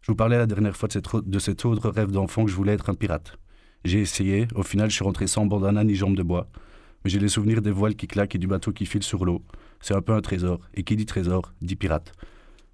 [0.00, 2.88] Je vous parlais la dernière fois de, cet autre rêve d'enfant que je voulais être
[2.88, 3.36] un pirate.
[3.84, 6.48] J'ai essayé, au final je suis rentré sans bandana ni jambe de bois.
[7.04, 9.42] Mais j'ai les souvenirs des voiles qui claquent et du bateau qui file sur l'eau.
[9.80, 12.12] C'est un peu un trésor, et qui dit trésor, dit pirate.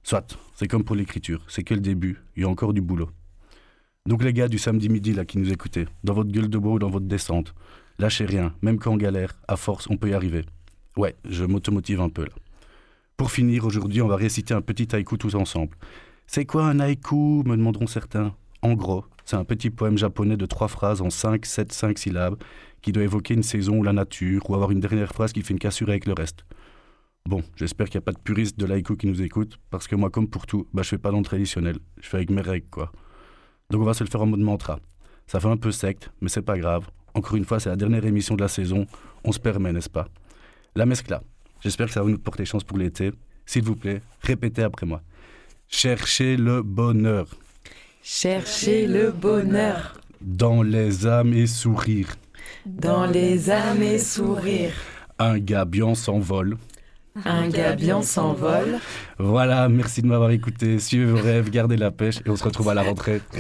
[0.03, 3.09] Soit, c'est comme pour l'écriture, c'est que le début, il y a encore du boulot.
[4.09, 6.73] Donc les gars du samedi midi là qui nous écoutez, dans votre gueule de bois
[6.73, 7.55] ou dans votre descente,
[8.01, 10.45] lâchez rien, même quand on galère, à force on peut y arriver.
[10.97, 12.33] Ouais, je m'automotive un peu là.
[13.17, 15.77] Pour finir, aujourd'hui on va réciter un petit haïku tous ensemble.
[16.27, 17.45] C'est quoi un haïku?
[17.47, 18.35] Me demanderont certains.
[18.63, 22.37] En gros, c'est un petit poème japonais de trois phrases en 5, 7, 5 syllabes
[22.81, 25.53] qui doit évoquer une saison ou la nature ou avoir une dernière phrase qui fait
[25.53, 26.45] une cassure avec le reste.
[27.29, 29.95] Bon, j'espère qu'il n'y a pas de puristes de l'haïku qui nous écoutent, parce que
[29.95, 31.79] moi, comme pour tout, bah, je fais pas dans le traditionnel.
[32.01, 32.91] Je fais avec mes règles, quoi.
[33.73, 34.79] Donc on va se le faire en mode mantra.
[35.27, 36.85] Ça fait un peu secte, mais c'est pas grave.
[37.15, 38.87] Encore une fois, c'est la dernière émission de la saison.
[39.25, 40.09] On se permet, n'est-ce pas?
[40.75, 41.23] La mescla.
[41.61, 43.13] J'espère que ça va nous porter chance pour l'été.
[43.47, 45.01] S'il vous plaît, répétez après moi.
[45.69, 47.27] Cherchez le bonheur.
[48.03, 49.99] Cherchez le bonheur.
[50.21, 52.15] Dans les âmes et sourires.
[52.67, 54.77] Dans les âmes et sourires.
[55.19, 56.59] Un gabion s'envole.
[57.25, 58.79] Un gabion s'envole.
[59.19, 60.79] Voilà, merci de m'avoir écouté.
[60.79, 63.21] Suivez vos rêves, gardez la pêche et on se retrouve à la rentrée.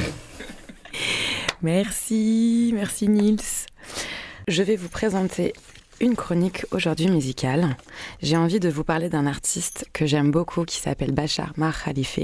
[1.62, 3.40] Merci, merci Nils.
[4.48, 5.52] Je vais vous présenter
[6.00, 7.76] une chronique aujourd'hui musicale.
[8.20, 12.18] J'ai envie de vous parler d'un artiste que j'aime beaucoup qui s'appelle Bachar Mar Khalife.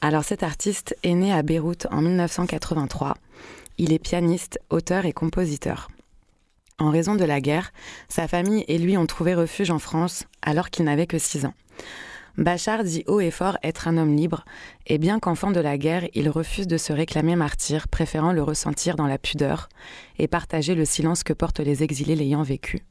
[0.00, 3.18] Alors cet artiste est né à Beyrouth en 1983.
[3.76, 5.88] Il est pianiste, auteur et compositeur.
[6.80, 7.72] En raison de la guerre,
[8.08, 11.54] sa famille et lui ont trouvé refuge en France alors qu'il n'avait que 6 ans.
[12.38, 14.46] Bachar dit haut et fort être un homme libre,
[14.86, 18.96] et bien qu'enfant de la guerre, il refuse de se réclamer martyr, préférant le ressentir
[18.96, 19.68] dans la pudeur
[20.18, 22.82] et partager le silence que portent les exilés l'ayant vécu.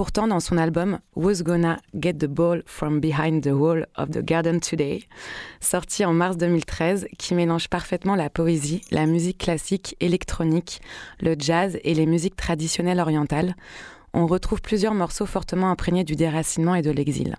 [0.00, 4.24] Pourtant, dans son album Who's Gonna Get the Ball from Behind the Wall of the
[4.24, 5.06] Garden Today,
[5.60, 10.80] sorti en mars 2013, qui mélange parfaitement la poésie, la musique classique, électronique,
[11.20, 13.54] le jazz et les musiques traditionnelles orientales,
[14.14, 17.36] on retrouve plusieurs morceaux fortement imprégnés du déracinement et de l'exil.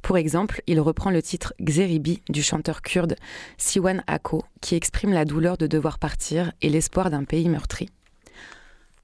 [0.00, 3.16] Pour exemple, il reprend le titre Xeribi du chanteur kurde
[3.58, 7.90] Siwan Ako, qui exprime la douleur de devoir partir et l'espoir d'un pays meurtri.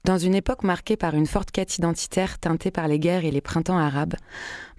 [0.03, 3.41] Dans une époque marquée par une forte quête identitaire teintée par les guerres et les
[3.41, 4.15] printemps arabes,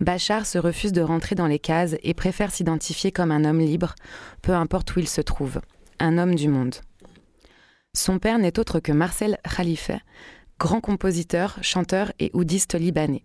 [0.01, 3.95] Bachar se refuse de rentrer dans les cases et préfère s'identifier comme un homme libre,
[4.43, 5.61] peu importe où il se trouve,
[5.99, 6.77] un homme du monde.
[7.95, 9.91] Son père n'est autre que Marcel Khalife,
[10.59, 13.25] grand compositeur, chanteur et oudiste libanais.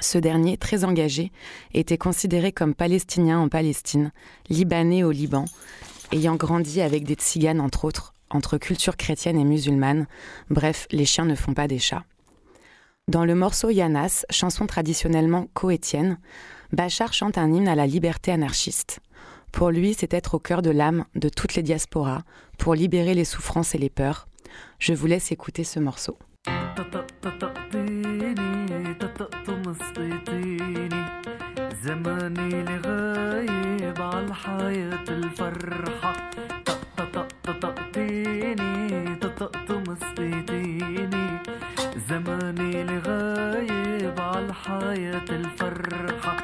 [0.00, 1.32] Ce dernier, très engagé,
[1.72, 4.12] était considéré comme palestinien en Palestine,
[4.50, 5.46] libanais au Liban,
[6.12, 10.06] ayant grandi avec des tziganes entre autres, entre culture chrétienne et musulmane,
[10.50, 12.04] bref, les chiens ne font pas des chats.
[13.08, 16.18] Dans le morceau Yanas, chanson traditionnellement coétienne,
[16.72, 19.00] Bachar chante un hymne à la liberté anarchiste.
[19.52, 22.22] Pour lui, c'est être au cœur de l'âme de toutes les diasporas,
[22.58, 24.26] pour libérer les souffrances et les peurs.
[24.78, 26.18] Je vous laisse écouter ce morceau.
[37.16, 41.38] طقطقتيني طقطقت مصيتيني
[42.08, 46.36] زماني الغايب عالحياة الفرحة.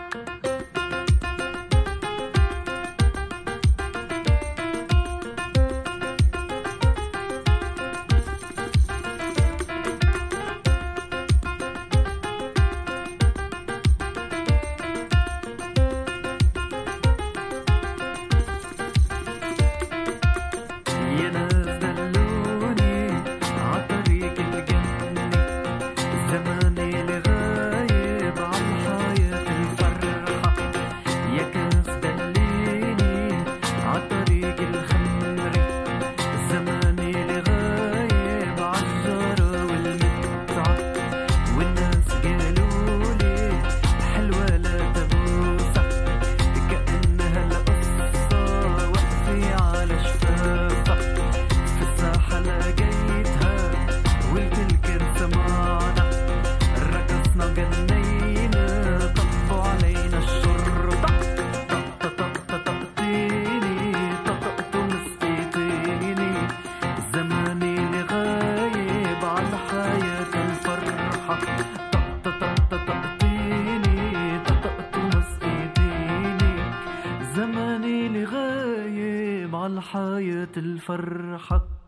[80.57, 81.82] الفرحة.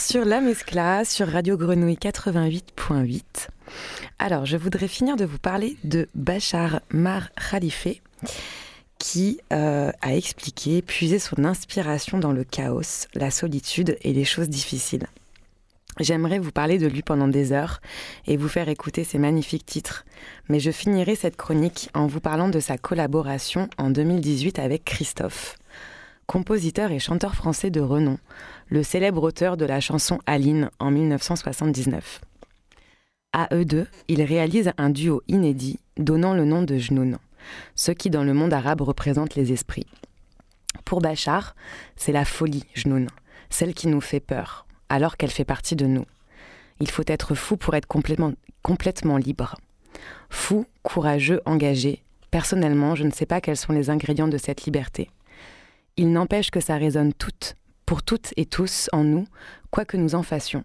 [0.00, 3.48] Sur La Mescla, sur Radio Grenouille 88.8.
[4.18, 8.00] Alors, je voudrais finir de vous parler de Bachar Mar Khalife,
[8.98, 14.48] qui euh, a expliqué, puisé son inspiration dans le chaos, la solitude et les choses
[14.48, 15.06] difficiles.
[16.00, 17.80] J'aimerais vous parler de lui pendant des heures
[18.26, 20.04] et vous faire écouter ses magnifiques titres,
[20.48, 25.56] mais je finirai cette chronique en vous parlant de sa collaboration en 2018 avec Christophe,
[26.26, 28.18] compositeur et chanteur français de renom,
[28.68, 32.20] le célèbre auteur de la chanson Aline en 1979.
[33.32, 37.18] À eux deux, ils réalisent un duo inédit donnant le nom de Jnoun,
[37.74, 39.86] ce qui dans le monde arabe représente les esprits.
[40.84, 41.54] Pour Bachar,
[41.96, 43.08] c'est la folie, Jnoun,
[43.50, 46.04] celle qui nous fait peur, alors qu'elle fait partie de nous.
[46.80, 49.56] Il faut être fou pour être complètement, complètement libre.
[50.30, 52.02] Fou, courageux, engagé.
[52.30, 55.10] Personnellement, je ne sais pas quels sont les ingrédients de cette liberté.
[55.96, 57.54] Il n'empêche que ça résonne toutes,
[57.86, 59.26] pour toutes et tous en nous,
[59.70, 60.64] quoi que nous en fassions.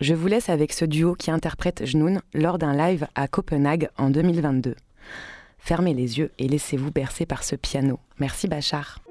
[0.00, 4.10] Je vous laisse avec ce duo qui interprète Jnoun lors d'un live à Copenhague en
[4.10, 4.74] 2022.
[5.58, 7.98] Fermez les yeux et laissez-vous bercer par ce piano.
[8.18, 9.03] Merci Bachar.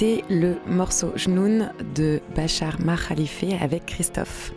[0.00, 4.50] C'était le morceau Jnoun de Bachar Mahalife avec Christophe.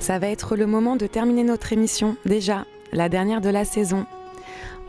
[0.00, 4.06] Ça va être le moment de terminer notre émission, déjà, la dernière de la saison.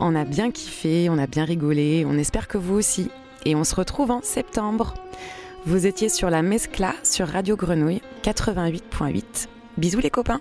[0.00, 3.08] On a bien kiffé, on a bien rigolé, on espère que vous aussi.
[3.44, 4.94] Et on se retrouve en septembre.
[5.64, 9.46] Vous étiez sur la Mescla sur Radio Grenouille 88.8.
[9.78, 10.40] Bisous les copains